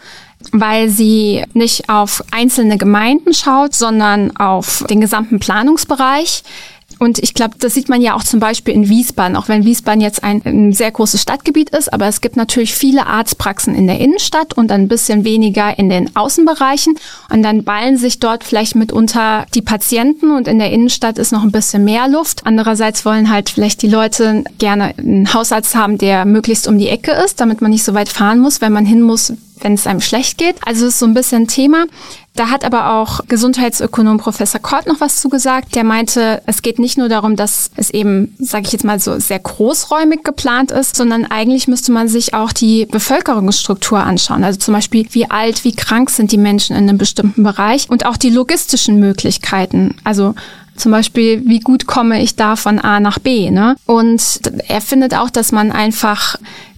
weil 0.51 0.89
sie 0.89 1.43
nicht 1.53 1.89
auf 1.89 2.23
einzelne 2.31 2.77
Gemeinden 2.77 3.33
schaut, 3.33 3.73
sondern 3.73 4.35
auf 4.37 4.85
den 4.89 5.01
gesamten 5.01 5.39
Planungsbereich. 5.39 6.43
Und 6.99 7.19
ich 7.19 7.33
glaube, 7.33 7.55
das 7.59 7.73
sieht 7.73 7.89
man 7.89 8.01
ja 8.01 8.15
auch 8.15 8.23
zum 8.23 8.39
Beispiel 8.39 8.73
in 8.73 8.89
Wiesbaden, 8.89 9.35
auch 9.35 9.47
wenn 9.47 9.65
Wiesbaden 9.65 10.01
jetzt 10.01 10.23
ein, 10.23 10.41
ein, 10.45 10.73
sehr 10.73 10.91
großes 10.91 11.21
Stadtgebiet 11.21 11.69
ist, 11.71 11.91
aber 11.91 12.07
es 12.07 12.21
gibt 12.21 12.35
natürlich 12.37 12.73
viele 12.73 13.05
Arztpraxen 13.05 13.75
in 13.75 13.87
der 13.87 13.99
Innenstadt 13.99 14.53
und 14.53 14.71
ein 14.71 14.87
bisschen 14.87 15.23
weniger 15.23 15.77
in 15.77 15.89
den 15.89 16.15
Außenbereichen. 16.15 16.95
Und 17.29 17.43
dann 17.43 17.63
ballen 17.63 17.97
sich 17.97 18.19
dort 18.19 18.43
vielleicht 18.43 18.75
mitunter 18.75 19.45
die 19.53 19.61
Patienten 19.61 20.31
und 20.31 20.47
in 20.47 20.59
der 20.59 20.71
Innenstadt 20.71 21.17
ist 21.17 21.31
noch 21.31 21.43
ein 21.43 21.51
bisschen 21.51 21.83
mehr 21.83 22.07
Luft. 22.07 22.45
Andererseits 22.45 23.05
wollen 23.05 23.29
halt 23.29 23.49
vielleicht 23.49 23.81
die 23.81 23.89
Leute 23.89 24.43
gerne 24.57 24.93
einen 24.97 25.33
Hausarzt 25.33 25.75
haben, 25.75 25.97
der 25.97 26.25
möglichst 26.25 26.67
um 26.67 26.77
die 26.77 26.89
Ecke 26.89 27.11
ist, 27.11 27.39
damit 27.41 27.61
man 27.61 27.71
nicht 27.71 27.83
so 27.83 27.93
weit 27.93 28.09
fahren 28.09 28.39
muss, 28.39 28.61
wenn 28.61 28.73
man 28.73 28.85
hin 28.85 29.01
muss, 29.01 29.33
wenn 29.61 29.73
es 29.73 29.87
einem 29.87 30.01
schlecht 30.01 30.37
geht. 30.37 30.55
Also 30.65 30.87
ist 30.87 30.99
so 30.99 31.05
ein 31.05 31.13
bisschen 31.13 31.47
Thema. 31.47 31.85
Da 32.35 32.49
hat 32.49 32.65
aber 32.65 32.93
auch 32.93 33.21
Gesundheitsökonom 33.29 34.17
Professor 34.17 34.59
Kort 34.59 34.87
noch 34.87 34.99
was 34.99 35.21
zugesagt. 35.21 35.73
Der 35.73 35.85
meinte, 35.85 36.41
es 36.45 36.61
geht 36.61 36.79
nicht 36.79 36.97
nur 36.97 37.07
darum, 37.07 37.37
dass 37.37 37.71
es 37.77 37.89
eben, 37.89 38.35
sage 38.39 38.65
ich 38.65 38.73
jetzt 38.73 38.83
mal 38.83 38.99
so, 38.99 39.17
sehr 39.19 39.39
großräumig 39.39 40.23
geplant 40.23 40.71
ist, 40.71 40.97
sondern 40.97 41.25
eigentlich 41.25 41.69
müsste 41.69 41.93
man 41.93 42.09
sich 42.09 42.33
auch 42.33 42.51
die 42.51 42.87
Bevölkerungsstruktur 42.87 43.99
anschauen. 43.99 44.43
Also 44.43 44.59
zum 44.59 44.73
Beispiel, 44.73 45.07
wie 45.11 45.31
alt, 45.31 45.63
wie 45.63 45.73
krank 45.73 46.09
sind 46.09 46.33
die 46.33 46.37
Menschen 46.37 46.75
in 46.75 46.89
einem 46.89 46.97
bestimmten 46.97 47.43
Bereich 47.43 47.89
und 47.89 48.05
auch 48.05 48.17
die 48.17 48.29
logistischen 48.31 48.99
Möglichkeiten. 48.99 49.95
Also 50.03 50.35
zum 50.75 50.91
Beispiel, 50.91 51.41
wie 51.47 51.61
gut 51.61 51.87
komme 51.87 52.21
ich 52.21 52.35
da 52.35 52.57
von 52.57 52.79
A 52.79 52.99
nach 52.99 53.17
B? 53.17 53.49
Ne? 53.49 53.77
Und 53.85 54.41
er 54.67 54.81
findet 54.81 55.15
auch, 55.15 55.29
dass 55.29 55.53
man 55.53 55.71
einfach 55.71 56.35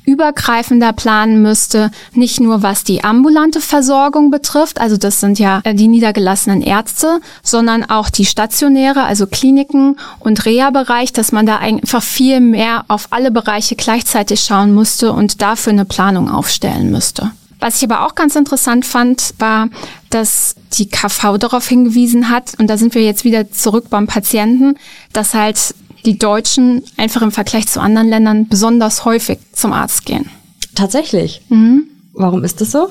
übergreifender 0.08 0.94
planen 0.94 1.42
müsste, 1.42 1.92
nicht 2.14 2.40
nur 2.40 2.64
was 2.64 2.86
die 2.86 3.04
ambulante 3.04 3.60
Versorgung 3.60 4.32
betrifft, 4.32 4.80
also 4.80 4.96
das 4.96 5.20
sind 5.20 5.38
ja 5.38 5.60
äh, 5.66 5.76
die 5.76 5.90
niedergelassenen 5.90 6.62
Ärzte, 6.62 7.20
sondern 7.44 7.84
auch 7.84 8.10
die 8.10 8.26
stationäre, 8.26 9.04
also 9.04 9.28
Kliniken 9.28 9.98
und 10.20 10.46
Reha-Bereich, 10.46 11.12
dass 11.12 11.34
man 11.34 11.46
da 11.46 11.58
einfach 11.58 12.02
viel 12.02 12.40
mehr 12.40 12.86
auf 12.88 13.08
alle 13.12 13.32
Bereiche 13.32 13.76
gleichzeitig 13.76 14.40
schauen 14.40 14.74
musste 14.74 15.12
und 15.12 15.42
dafür 15.42 15.74
eine 15.74 15.86
Planung 15.86 16.32
aufstellen 16.32 16.90
müsste. 16.90 17.32
Was 17.60 17.78
ich 17.78 17.84
aber 17.84 18.06
auch 18.06 18.16
ganz 18.16 18.36
interessant 18.36 18.86
fand, 18.86 19.34
war, 19.40 19.68
dass 20.10 20.56
die 20.74 20.88
KV 20.88 21.38
darauf 21.38 21.68
hingewiesen 21.68 22.30
hat, 22.30 22.54
und 22.60 22.68
da 22.68 22.78
sind 22.78 22.96
wir 22.96 23.04
jetzt 23.04 23.26
wieder 23.26 23.52
zurück 23.52 23.90
beim 23.90 24.08
Patienten, 24.08 24.76
dass 25.12 25.34
halt 25.34 25.74
die 26.08 26.18
Deutschen 26.18 26.84
einfach 26.96 27.22
im 27.22 27.32
Vergleich 27.32 27.68
zu 27.68 27.82
anderen 27.82 28.08
Ländern 28.08 28.48
besonders 28.48 29.04
häufig 29.04 29.40
zum 29.52 29.74
Arzt 29.74 30.06
gehen. 30.06 30.32
Tatsächlich. 30.74 31.42
Mhm. 31.50 31.84
Warum 32.14 32.44
ist 32.44 32.62
das 32.62 32.72
so? 32.72 32.90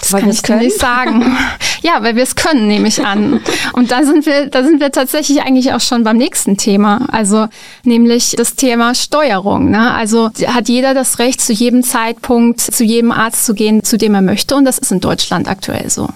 Das 0.00 0.12
weil 0.12 0.22
kann 0.22 0.30
ich 0.30 0.42
können? 0.42 0.60
nicht 0.60 0.78
sagen. 0.78 1.36
ja, 1.82 2.02
weil 2.02 2.16
wir 2.16 2.22
es 2.22 2.34
können, 2.34 2.66
nehme 2.66 2.88
ich 2.88 3.04
an. 3.04 3.40
Und 3.74 3.92
da 3.92 4.02
sind 4.02 4.24
wir, 4.24 4.46
da 4.46 4.64
sind 4.64 4.80
wir 4.80 4.90
tatsächlich 4.90 5.42
eigentlich 5.42 5.74
auch 5.74 5.80
schon 5.80 6.04
beim 6.04 6.16
nächsten 6.16 6.56
Thema. 6.56 7.06
Also 7.12 7.48
nämlich 7.84 8.34
das 8.36 8.54
Thema 8.54 8.94
Steuerung. 8.94 9.70
Ne? 9.70 9.92
Also 9.92 10.30
hat 10.46 10.68
jeder 10.70 10.94
das 10.94 11.18
Recht, 11.18 11.40
zu 11.40 11.52
jedem 11.52 11.82
Zeitpunkt 11.82 12.60
zu 12.60 12.82
jedem 12.82 13.12
Arzt 13.12 13.44
zu 13.44 13.54
gehen, 13.54 13.84
zu 13.84 13.98
dem 13.98 14.14
er 14.14 14.22
möchte. 14.22 14.56
Und 14.56 14.64
das 14.64 14.78
ist 14.78 14.90
in 14.90 15.00
Deutschland 15.00 15.48
aktuell 15.48 15.90
so. 15.90 16.08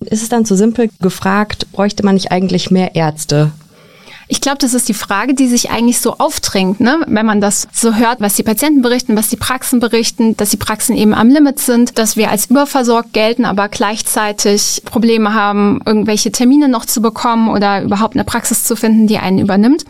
Ist 0.00 0.22
es 0.22 0.30
dann 0.30 0.46
zu 0.46 0.56
simpel 0.56 0.90
gefragt, 1.00 1.70
bräuchte 1.72 2.04
man 2.04 2.14
nicht 2.14 2.32
eigentlich 2.32 2.70
mehr 2.70 2.96
Ärzte? 2.96 3.52
Ich 4.32 4.40
glaube, 4.40 4.56
das 4.56 4.72
ist 4.72 4.88
die 4.88 4.94
Frage, 4.94 5.34
die 5.34 5.46
sich 5.46 5.70
eigentlich 5.70 6.00
so 6.00 6.16
aufdrängt, 6.16 6.80
ne? 6.80 7.00
wenn 7.06 7.26
man 7.26 7.42
das 7.42 7.68
so 7.70 7.96
hört, 7.96 8.22
was 8.22 8.34
die 8.34 8.42
Patienten 8.42 8.80
berichten, 8.80 9.14
was 9.14 9.28
die 9.28 9.36
Praxen 9.36 9.78
berichten, 9.78 10.38
dass 10.38 10.48
die 10.48 10.56
Praxen 10.56 10.96
eben 10.96 11.12
am 11.12 11.28
Limit 11.28 11.58
sind, 11.58 11.98
dass 11.98 12.16
wir 12.16 12.30
als 12.30 12.46
überversorgt 12.46 13.12
gelten, 13.12 13.44
aber 13.44 13.68
gleichzeitig 13.68 14.80
Probleme 14.86 15.34
haben, 15.34 15.82
irgendwelche 15.84 16.32
Termine 16.32 16.70
noch 16.70 16.86
zu 16.86 17.02
bekommen 17.02 17.50
oder 17.50 17.82
überhaupt 17.82 18.14
eine 18.14 18.24
Praxis 18.24 18.64
zu 18.64 18.74
finden, 18.74 19.06
die 19.06 19.18
einen 19.18 19.38
übernimmt. 19.38 19.84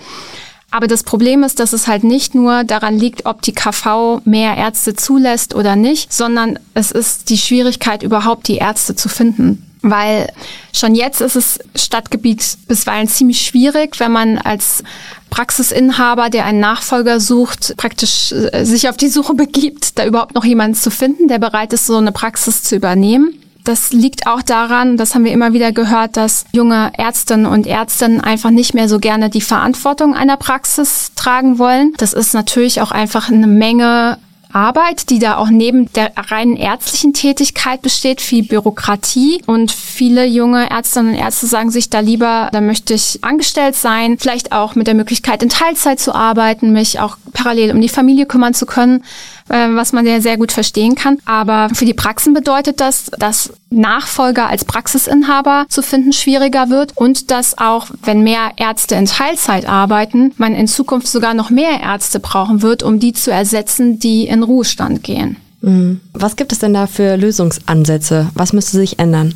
Aber 0.73 0.89
das 0.89 1.05
Problem 1.05 1.45
ist, 1.45 1.61
dass 1.61 1.73
es 1.73 1.87
halt 1.87 2.03
nicht 2.03 2.35
nur 2.35 2.65
daran 2.65 2.99
liegt, 2.99 3.27
ob 3.27 3.43
die 3.43 3.53
KV 3.53 4.23
mehr 4.25 4.57
Ärzte 4.57 4.95
zulässt 4.95 5.55
oder 5.55 5.77
nicht, 5.77 6.13
sondern 6.13 6.59
es 6.75 6.91
ist 6.91 7.31
die 7.31 7.39
Schwierigkeit, 7.39 8.03
überhaupt 8.03 8.49
die 8.49 8.57
Ärzte 8.57 8.97
zu 8.97 9.09
finden 9.09 9.72
weil 9.83 10.33
schon 10.73 10.95
jetzt 10.95 11.21
ist 11.21 11.37
es 11.37 11.59
Stadtgebiet 11.75 12.57
bisweilen 12.69 13.09
ziemlich 13.09 13.43
schwierig, 13.43 13.99
wenn 14.01 14.13
man 14.13 14.39
als 14.39 14.83
Praxisinhaber, 15.31 16.31
der 16.31 16.45
einen 16.45 16.61
Nachfolger 16.61 17.19
sucht, 17.19 17.75
praktisch 17.77 18.33
äh, 18.33 18.65
sich 18.65 18.89
auf 18.89 18.97
die 18.97 19.09
Suche 19.09 19.35
begibt, 19.35 19.99
da 19.99 20.07
überhaupt 20.07 20.35
noch 20.35 20.45
jemanden 20.45 20.77
zu 20.77 20.91
finden, 20.91 21.29
der 21.29 21.39
bereit 21.39 21.73
ist, 21.73 21.87
so 21.87 21.97
eine 21.97 22.13
Praxis 22.13 22.63
zu 22.63 22.77
übernehmen. 22.77 23.39
Das 23.65 23.93
liegt 23.93 24.27
auch 24.27 24.43
daran, 24.43 24.97
das 24.97 25.15
haben 25.15 25.25
wir 25.25 25.33
immer 25.33 25.53
wieder 25.53 25.71
gehört, 25.73 26.17
dass 26.17 26.45
junge 26.53 26.93
Ärztinnen 26.99 27.47
und 27.47 27.67
Ärztinnen 27.67 28.21
einfach 28.21 28.51
nicht 28.51 28.75
mehr 28.75 28.89
so 28.89 28.99
gerne 28.99 29.31
die 29.31 29.41
Verantwortung 29.41 30.15
einer 30.15 30.37
Praxis 30.37 31.13
tragen 31.15 31.59
wollen. 31.59 31.95
Das 31.97 32.13
ist 32.13 32.35
natürlich 32.35 32.81
auch 32.81 32.91
einfach 32.91 33.31
eine 33.31 33.47
Menge 33.47 34.19
Arbeit, 34.53 35.11
die 35.11 35.19
da 35.19 35.37
auch 35.37 35.51
neben 35.51 35.93
der 35.93 36.13
reinen 36.17 36.57
ärztlichen 36.57 37.13
Tätigkeit 37.13 37.83
besteht, 37.83 38.21
viel 38.21 38.45
Bürokratie 38.45 39.43
und 39.47 39.73
viele 39.73 40.25
junge 40.27 40.71
Ärztinnen 40.71 41.15
und 41.15 41.19
Ärzte 41.19 41.47
sagen 41.47 41.71
sich 41.71 41.91
da 41.91 42.01
lieber, 42.01 42.49
da 42.53 42.61
möchte 42.61 42.95
ich 42.95 43.19
angestellt 43.23 43.75
sein, 43.75 44.19
vielleicht 44.19 44.53
auch 44.53 44.75
mit 44.75 44.87
der 44.87 44.95
Möglichkeit 44.95 45.43
in 45.43 45.49
Teilzeit 45.49 46.01
zu 46.01 46.15
arbeiten, 46.15 46.73
mich 46.73 47.01
auch 47.01 47.17
parallel 47.33 47.73
um 47.73 47.81
die 47.81 47.89
Familie 47.89 48.27
kümmern 48.27 48.55
zu 48.55 48.67
können. 48.67 49.03
Äh, 49.49 49.75
was 49.75 49.93
man 49.93 50.07
ja 50.07 50.21
sehr 50.21 50.39
gut 50.39 50.51
verstehen 50.51 50.95
kann. 50.95 51.19
Aber 51.27 51.69
für 51.75 51.85
die 51.85 51.95
Praxen 51.95 52.33
bedeutet 52.33 52.81
das, 52.81 53.11
dass 53.19 53.53
Nachfolger 53.71 54.49
als 54.49 54.65
Praxisinhaber 54.65 55.67
zu 55.69 55.83
finden 55.83 56.13
schwieriger 56.13 56.71
wird 56.71 56.97
und 56.97 57.31
dass 57.31 57.59
auch, 57.59 57.89
wenn 58.03 58.23
mehr 58.23 58.53
Ärzte 58.57 58.95
in 58.95 59.07
Teilzeit 59.07 59.69
arbeiten, 59.69 60.33
man 60.37 60.55
in 60.55 60.69
Zukunft 60.69 61.09
sogar 61.09 61.35
noch 61.35 61.51
mehr 61.51 61.81
Ärzte 61.81 62.21
brauchen 62.21 62.63
wird, 62.63 62.83
um 62.83 62.99
die 62.99 63.13
zu 63.13 63.31
ersetzen, 63.31 63.99
die 63.99 64.27
in 64.27 64.42
Ruhestand 64.43 65.03
gehen. 65.03 65.37
Mhm. 65.61 66.01
Was 66.13 66.37
gibt 66.37 66.53
es 66.53 66.59
denn 66.59 66.75
da 66.75 66.87
für 66.87 67.17
Lösungsansätze? 67.17 68.31
Was 68.35 68.53
müsste 68.53 68.77
sich 68.77 68.99
ändern? 68.99 69.35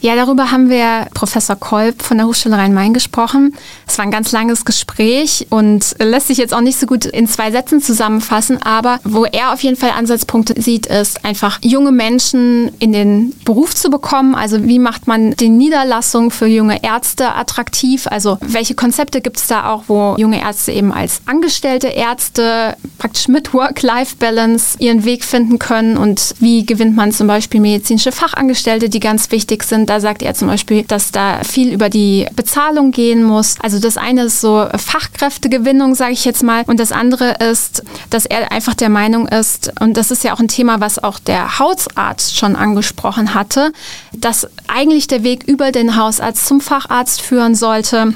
Ja, 0.00 0.14
darüber 0.14 0.52
haben 0.52 0.70
wir 0.70 1.08
Professor 1.12 1.56
Kolb 1.56 2.02
von 2.02 2.18
der 2.18 2.28
Hochschule 2.28 2.56
Rhein-Main 2.56 2.94
gesprochen. 2.94 3.56
Es 3.84 3.98
war 3.98 4.04
ein 4.04 4.12
ganz 4.12 4.30
langes 4.30 4.64
Gespräch 4.64 5.48
und 5.50 5.96
lässt 5.98 6.28
sich 6.28 6.38
jetzt 6.38 6.54
auch 6.54 6.60
nicht 6.60 6.78
so 6.78 6.86
gut 6.86 7.04
in 7.04 7.26
zwei 7.26 7.50
Sätzen 7.50 7.82
zusammenfassen, 7.82 8.62
aber 8.62 9.00
wo 9.02 9.24
er 9.24 9.52
auf 9.52 9.60
jeden 9.64 9.76
Fall 9.76 9.90
Ansatzpunkte 9.90 10.60
sieht, 10.62 10.86
ist 10.86 11.24
einfach 11.24 11.58
junge 11.62 11.90
Menschen 11.90 12.70
in 12.78 12.92
den 12.92 13.34
Beruf 13.44 13.74
zu 13.74 13.90
bekommen. 13.90 14.36
Also 14.36 14.68
wie 14.68 14.78
macht 14.78 15.08
man 15.08 15.32
die 15.32 15.48
Niederlassung 15.48 16.30
für 16.30 16.46
junge 16.46 16.84
Ärzte 16.84 17.34
attraktiv? 17.34 18.06
Also 18.06 18.38
welche 18.40 18.76
Konzepte 18.76 19.20
gibt 19.20 19.38
es 19.38 19.48
da 19.48 19.68
auch, 19.68 19.84
wo 19.88 20.14
junge 20.16 20.40
Ärzte 20.40 20.70
eben 20.70 20.92
als 20.92 21.22
angestellte 21.26 21.88
Ärzte 21.88 22.76
praktisch 22.98 23.26
mit 23.26 23.52
Work-Life-Balance 23.52 24.76
ihren 24.78 25.04
Weg 25.04 25.24
finden 25.24 25.58
können 25.58 25.96
und 25.96 26.36
wie 26.38 26.64
gewinnt 26.64 26.94
man 26.94 27.10
zum 27.10 27.26
Beispiel 27.26 27.60
medizinische 27.60 28.12
Fachangestellte, 28.12 28.88
die 28.88 29.00
ganz 29.00 29.32
wichtig 29.32 29.64
sind 29.64 29.87
da 29.88 30.00
sagt 30.00 30.22
er 30.22 30.34
zum 30.34 30.48
Beispiel, 30.48 30.82
dass 30.82 31.12
da 31.12 31.42
viel 31.44 31.72
über 31.72 31.88
die 31.88 32.26
Bezahlung 32.36 32.90
gehen 32.90 33.22
muss. 33.22 33.56
Also 33.62 33.78
das 33.78 33.96
eine 33.96 34.24
ist 34.24 34.40
so 34.40 34.66
Fachkräftegewinnung, 34.76 35.94
sage 35.94 36.12
ich 36.12 36.24
jetzt 36.24 36.42
mal. 36.42 36.64
Und 36.66 36.78
das 36.78 36.92
andere 36.92 37.36
ist, 37.50 37.82
dass 38.10 38.26
er 38.26 38.52
einfach 38.52 38.74
der 38.74 38.90
Meinung 38.90 39.26
ist, 39.28 39.72
und 39.80 39.96
das 39.96 40.10
ist 40.10 40.24
ja 40.24 40.34
auch 40.34 40.40
ein 40.40 40.48
Thema, 40.48 40.80
was 40.80 41.02
auch 41.02 41.18
der 41.18 41.58
Hausarzt 41.58 42.36
schon 42.36 42.56
angesprochen 42.56 43.34
hatte, 43.34 43.72
dass 44.12 44.46
eigentlich 44.66 45.06
der 45.06 45.22
Weg 45.22 45.44
über 45.44 45.72
den 45.72 45.96
Hausarzt 45.96 46.46
zum 46.46 46.60
Facharzt 46.60 47.20
führen 47.20 47.54
sollte 47.54 48.14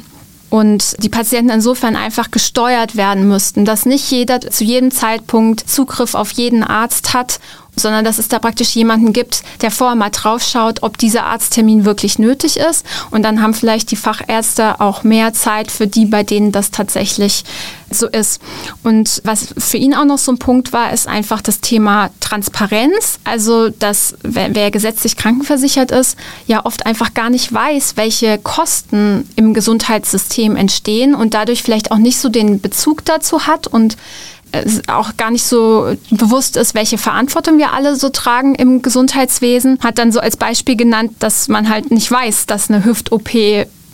und 0.52 1.02
die 1.02 1.08
Patienten 1.08 1.50
insofern 1.50 1.96
einfach 1.96 2.30
gesteuert 2.30 2.94
werden 2.94 3.26
müssten, 3.26 3.64
dass 3.64 3.86
nicht 3.86 4.10
jeder 4.10 4.38
zu 4.38 4.64
jedem 4.64 4.90
Zeitpunkt 4.90 5.60
Zugriff 5.66 6.14
auf 6.14 6.30
jeden 6.32 6.62
Arzt 6.62 7.14
hat 7.14 7.40
sondern 7.74 8.04
dass 8.04 8.18
es 8.18 8.28
da 8.28 8.38
praktisch 8.38 8.74
jemanden 8.74 9.14
gibt, 9.14 9.42
der 9.62 9.70
vorher 9.70 9.96
mal 9.96 10.10
drauf 10.10 10.42
schaut, 10.42 10.82
ob 10.82 10.98
dieser 10.98 11.24
Arzttermin 11.24 11.86
wirklich 11.86 12.18
nötig 12.18 12.58
ist. 12.58 12.84
Und 13.10 13.22
dann 13.22 13.40
haben 13.40 13.54
vielleicht 13.54 13.90
die 13.90 13.96
Fachärzte 13.96 14.78
auch 14.80 15.04
mehr 15.04 15.32
Zeit 15.32 15.70
für 15.70 15.86
die, 15.86 16.04
bei 16.04 16.22
denen 16.22 16.52
das 16.52 16.70
tatsächlich 16.70 17.44
so 17.92 18.09
ist. 18.09 18.40
Und 18.83 19.20
was 19.24 19.55
für 19.57 19.76
ihn 19.76 19.94
auch 19.94 20.05
noch 20.05 20.18
so 20.18 20.33
ein 20.33 20.38
Punkt 20.38 20.72
war, 20.72 20.92
ist 20.92 21.09
einfach 21.09 21.42
das 21.42 21.61
Thema 21.61 22.11
Transparenz. 22.20 23.18
Also, 23.24 23.68
dass 23.68 24.14
wer, 24.22 24.55
wer 24.55 24.70
gesetzlich 24.70 25.16
krankenversichert 25.16 25.90
ist, 25.90 26.16
ja 26.46 26.64
oft 26.64 26.87
einfach 26.87 27.14
gar 27.14 27.31
nicht 27.31 27.52
weiß, 27.52 27.96
welche 27.96 28.38
Kosten 28.38 29.28
im 29.37 29.55
Gesundheitssystem 29.55 30.57
entstehen 30.57 31.14
und 31.14 31.35
dadurch 31.35 31.62
vielleicht 31.62 31.90
auch 31.90 31.98
nicht 31.98 32.18
so 32.18 32.28
den 32.28 32.61
Bezug 32.61 33.05
dazu 33.05 33.46
hat 33.46 33.66
und 33.66 33.96
auch 34.87 35.16
gar 35.16 35.31
nicht 35.31 35.44
so 35.44 35.96
bewusst 36.11 36.57
ist, 36.57 36.74
welche 36.74 36.98
Verantwortung 36.98 37.59
wir 37.59 37.72
alle 37.72 37.96
so 37.96 38.11
tragen 38.11 38.55
im 38.55 38.83
Gesundheitswesen. 38.83 39.78
Hat 39.83 39.98
dann 39.98 40.12
so 40.12 40.20
als 40.20 40.37
Beispiel 40.37 40.76
genannt, 40.76 41.12
dass 41.20 41.48
man 41.48 41.68
halt 41.68 41.90
nicht 41.90 42.11
weiß, 42.11 42.46
dass 42.46 42.70
eine 42.70 42.85
Hüft-OP 42.85 43.31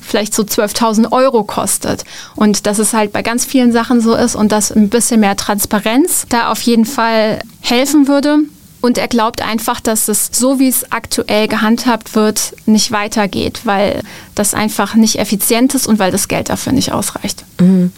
vielleicht 0.08 0.34
so 0.34 0.42
12.000 0.42 1.12
Euro 1.12 1.44
kostet. 1.44 2.04
Und 2.34 2.66
dass 2.66 2.78
es 2.78 2.92
halt 2.92 3.12
bei 3.12 3.22
ganz 3.22 3.44
vielen 3.44 3.72
Sachen 3.72 4.00
so 4.00 4.14
ist 4.14 4.34
und 4.34 4.50
dass 4.50 4.72
ein 4.72 4.88
bisschen 4.88 5.20
mehr 5.20 5.36
Transparenz 5.36 6.26
da 6.28 6.50
auf 6.50 6.60
jeden 6.62 6.86
Fall 6.86 7.40
helfen 7.60 8.08
würde. 8.08 8.38
Und 8.80 8.96
er 8.96 9.08
glaubt 9.08 9.42
einfach, 9.42 9.80
dass 9.80 10.08
es 10.08 10.30
so, 10.32 10.60
wie 10.60 10.68
es 10.68 10.92
aktuell 10.92 11.48
gehandhabt 11.48 12.14
wird, 12.14 12.54
nicht 12.66 12.92
weitergeht, 12.92 13.62
weil 13.64 14.02
das 14.34 14.54
einfach 14.54 14.94
nicht 14.94 15.18
effizient 15.18 15.74
ist 15.74 15.86
und 15.86 15.98
weil 15.98 16.12
das 16.12 16.28
Geld 16.28 16.48
dafür 16.48 16.72
nicht 16.72 16.92
ausreicht. 16.92 17.44
Mhm. 17.60 17.92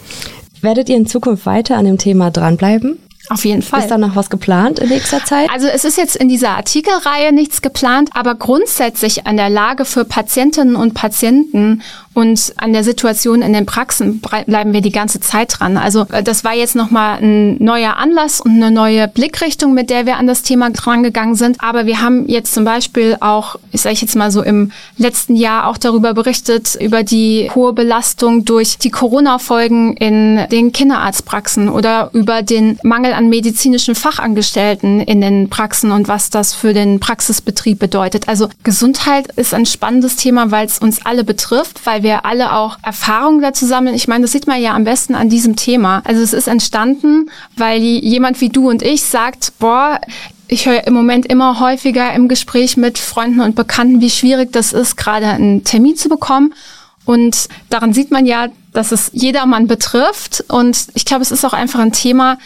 Werdet 0.63 0.89
ihr 0.89 0.97
in 0.97 1.07
Zukunft 1.07 1.47
weiter 1.47 1.77
an 1.77 1.85
dem 1.85 1.99
Thema 1.99 2.31
dranbleiben? 2.31 2.99
Auf 3.31 3.45
jeden 3.45 3.63
Fall. 3.63 3.81
Ist 3.81 3.91
da 3.91 3.97
noch 3.97 4.17
was 4.17 4.29
geplant 4.29 4.81
in 4.81 4.89
nächster 4.89 5.25
Zeit? 5.25 5.49
Also 5.51 5.69
es 5.69 5.85
ist 5.85 5.97
jetzt 5.97 6.17
in 6.17 6.29
dieser 6.29 6.51
Artikelreihe 6.51 7.33
nichts 7.33 7.63
geplant, 7.63 8.11
aber 8.13 8.35
grundsätzlich 8.35 9.27
an 9.27 9.37
der 9.37 9.49
Lage 9.49 9.85
für 9.85 10.05
Patientinnen 10.05 10.75
und 10.75 10.95
Patienten 10.95 11.83
und 12.13 12.55
an 12.57 12.73
der 12.73 12.83
Situation 12.83 13.41
in 13.41 13.53
den 13.53 13.67
Praxen 13.67 14.21
bleiben 14.21 14.73
wir 14.73 14.81
die 14.81 14.91
ganze 14.91 15.21
Zeit 15.21 15.61
dran. 15.61 15.77
Also 15.77 16.07
äh, 16.11 16.25
das 16.25 16.43
war 16.43 16.55
jetzt 16.55 16.75
nochmal 16.75 17.19
ein 17.23 17.63
neuer 17.63 17.97
Anlass 17.99 18.41
und 18.41 18.57
eine 18.57 18.73
neue 18.73 19.07
Blickrichtung, 19.07 19.75
mit 19.75 19.91
der 19.91 20.07
wir 20.07 20.17
an 20.17 20.27
das 20.27 20.43
Thema 20.43 20.71
drangegangen 20.71 21.37
sind. 21.37 21.59
Aber 21.61 21.87
wir 21.87 22.03
haben 22.03 22.27
jetzt 22.29 22.53
zum 22.53 22.65
Beispiel 22.65 23.17
auch, 23.21 23.57
ich 23.71 23.83
sage 23.83 23.97
jetzt 24.01 24.17
mal 24.17 24.33
so 24.33 24.43
im 24.43 24.73
letzten 24.97 25.37
Jahr 25.37 25.69
auch 25.69 25.79
darüber 25.79 26.13
berichtet, 26.13 26.77
über 26.81 27.05
die 27.05 27.49
hohe 27.55 27.73
Belastung 27.73 28.45
durch 28.45 28.79
die 28.79 28.91
Corona-Folgen 28.91 29.97
in 29.97 30.49
den 30.51 30.73
Kinderarztpraxen 30.73 31.69
oder 31.69 32.11
über 32.13 32.43
den 32.43 32.81
Mangel 32.83 33.13
an 33.13 33.29
medizinischen 33.29 33.95
Fachangestellten 33.95 35.01
in 35.01 35.21
den 35.21 35.49
Praxen 35.49 35.93
und 35.93 36.09
was 36.09 36.29
das 36.29 36.55
für 36.55 36.75
den 36.75 36.99
Praxisbetrieb 36.99 37.79
bedeutet. 37.79 38.29
Also 38.29 38.49
Gesundheit 38.65 39.29
ist 39.37 39.55
ein 39.55 39.67
spannendes 39.67 40.17
Thema, 40.17 40.51
weil 40.51 40.67
es 40.67 40.81
uns 40.81 41.07
alle 41.07 41.23
betrifft, 41.23 41.87
weil 41.87 42.01
weil 42.01 42.05
wir 42.11 42.27
alle 42.27 42.53
auch 42.53 42.77
Erfahrungen 42.83 43.41
dazu 43.41 43.67
sammeln. 43.67 43.95
Ich 43.95 44.09
meine, 44.09 44.23
das 44.23 44.33
sieht 44.33 44.49
man 44.49 44.61
ja 44.61 44.75
am 44.75 44.83
besten 44.83 45.15
an 45.15 45.29
diesem 45.29 45.55
Thema. 45.55 46.03
Also 46.05 46.23
es 46.23 46.33
ist 46.33 46.49
entstanden, 46.49 47.31
weil 47.57 47.79
jemand 47.81 48.41
wie 48.41 48.49
du 48.49 48.69
und 48.69 48.83
ich 48.83 49.05
sagt, 49.05 49.53
boah, 49.61 50.01
ich 50.49 50.67
höre 50.67 50.87
im 50.89 50.95
Moment 50.95 51.27
immer 51.27 51.61
häufiger 51.61 52.13
im 52.13 52.27
Gespräch 52.27 52.77
mit 52.77 52.99
Freunden 52.99 53.41
und 53.41 53.55
Bekannten, 53.55 54.01
wie 54.01 54.11
schwierig 54.11 54.53
das 54.53 54.73
ist, 54.73 54.97
gerade 54.97 55.27
einen 55.27 55.63
Termin 55.63 55.95
zu 55.95 56.09
bekommen. 56.09 56.53
Und 57.05 57.49
daran 57.71 57.93
sieht 57.93 58.11
man 58.11 58.27
ja, 58.27 58.49
dass 58.73 58.91
es 58.91 59.11
jedermann 59.15 59.69
betrifft. 59.69 60.45
Und 60.49 60.89
ich 60.95 61.05
glaube, 61.05 61.23
es 61.23 61.31
ist 61.31 61.45
auch 61.45 61.53
einfach 61.53 61.79
ein 61.79 61.93
Thema, 61.93 62.39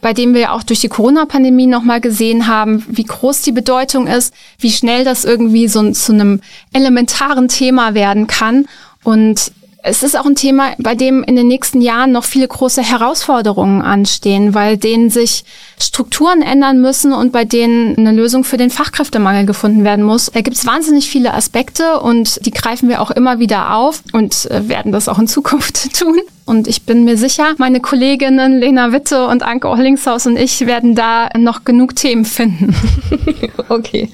bei 0.00 0.12
dem 0.12 0.34
wir 0.34 0.52
auch 0.52 0.62
durch 0.62 0.80
die 0.80 0.88
Corona-Pandemie 0.88 1.66
nochmal 1.66 2.00
gesehen 2.00 2.46
haben, 2.46 2.84
wie 2.88 3.04
groß 3.04 3.42
die 3.42 3.52
Bedeutung 3.52 4.06
ist, 4.06 4.32
wie 4.58 4.70
schnell 4.70 5.04
das 5.04 5.24
irgendwie 5.24 5.68
so 5.68 5.90
zu 5.90 6.12
einem 6.12 6.40
elementaren 6.72 7.48
Thema 7.48 7.94
werden 7.94 8.26
kann. 8.26 8.66
Und 9.04 9.52
es 9.82 10.02
ist 10.02 10.18
auch 10.18 10.26
ein 10.26 10.34
Thema, 10.34 10.74
bei 10.78 10.94
dem 10.94 11.22
in 11.24 11.36
den 11.36 11.48
nächsten 11.48 11.80
Jahren 11.80 12.12
noch 12.12 12.24
viele 12.24 12.46
große 12.46 12.82
Herausforderungen 12.82 13.82
anstehen, 13.82 14.54
weil 14.54 14.76
denen 14.76 15.10
sich 15.10 15.44
Strukturen 15.82 16.42
ändern 16.42 16.80
müssen 16.80 17.12
und 17.12 17.32
bei 17.32 17.44
denen 17.44 17.96
eine 17.96 18.12
Lösung 18.12 18.44
für 18.44 18.56
den 18.56 18.70
Fachkräftemangel 18.70 19.46
gefunden 19.46 19.84
werden 19.84 20.04
muss. 20.04 20.30
Da 20.32 20.40
gibt 20.40 20.56
es 20.56 20.66
wahnsinnig 20.66 21.08
viele 21.08 21.34
Aspekte 21.34 22.00
und 22.00 22.44
die 22.46 22.50
greifen 22.50 22.88
wir 22.88 23.00
auch 23.00 23.10
immer 23.10 23.38
wieder 23.38 23.74
auf 23.74 24.02
und 24.12 24.50
äh, 24.50 24.68
werden 24.68 24.92
das 24.92 25.08
auch 25.08 25.18
in 25.18 25.28
Zukunft 25.28 25.94
tun. 25.98 26.20
Und 26.50 26.66
ich 26.66 26.82
bin 26.82 27.04
mir 27.04 27.16
sicher, 27.16 27.54
meine 27.58 27.78
Kolleginnen 27.78 28.58
Lena 28.58 28.90
Witte 28.90 29.28
und 29.28 29.44
Anke 29.44 29.68
Orlingshaus 29.68 30.26
und 30.26 30.36
ich 30.36 30.66
werden 30.66 30.96
da 30.96 31.28
noch 31.38 31.62
genug 31.62 31.94
Themen 31.94 32.24
finden. 32.24 32.74
okay, 33.68 34.10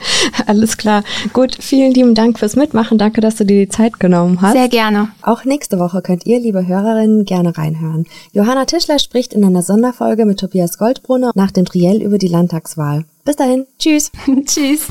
alles 0.46 0.76
klar. 0.76 1.02
Gut, 1.32 1.56
vielen 1.58 1.92
lieben 1.92 2.14
Dank 2.14 2.38
fürs 2.38 2.54
Mitmachen. 2.54 2.98
Danke, 2.98 3.22
dass 3.22 3.36
du 3.36 3.46
dir 3.46 3.64
die 3.64 3.70
Zeit 3.70 3.98
genommen 4.00 4.42
hast. 4.42 4.52
Sehr 4.52 4.68
gerne. 4.68 5.08
Auch 5.22 5.44
nächste 5.46 5.78
Woche 5.78 6.02
könnt 6.02 6.26
ihr, 6.26 6.38
liebe 6.38 6.66
Hörerinnen, 6.66 7.24
gerne 7.24 7.56
reinhören. 7.56 8.04
Johanna 8.32 8.66
Tischler 8.66 8.98
spricht 8.98 9.32
in 9.32 9.42
einer 9.42 9.62
Sonderfolge 9.62 10.26
mit 10.26 10.38
Tobias 10.38 10.76
Goldbrunner 10.76 11.32
nach 11.34 11.52
dem 11.56 11.66
Triell 11.66 12.02
über 12.02 12.18
die 12.18 12.28
Landtagswahl. 12.28 13.04
Bis 13.24 13.36
dahin, 13.36 13.66
tschüss. 13.78 14.10
tschüss. 14.46 14.88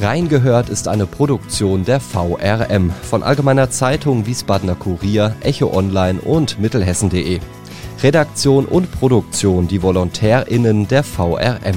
Reingehört 0.00 0.70
ist 0.70 0.88
eine 0.88 1.06
Produktion 1.06 1.84
der 1.84 2.00
VRM 2.00 2.90
von 3.02 3.22
Allgemeiner 3.22 3.70
Zeitung, 3.70 4.24
Wiesbadener 4.24 4.74
Kurier, 4.74 5.36
Echo 5.42 5.76
Online 5.76 6.18
und 6.22 6.58
Mittelhessen.de. 6.58 7.38
Redaktion 8.02 8.64
und 8.64 8.90
Produktion 8.92 9.68
die 9.68 9.82
VolontärInnen 9.82 10.88
der 10.88 11.02
VRM. 11.02 11.76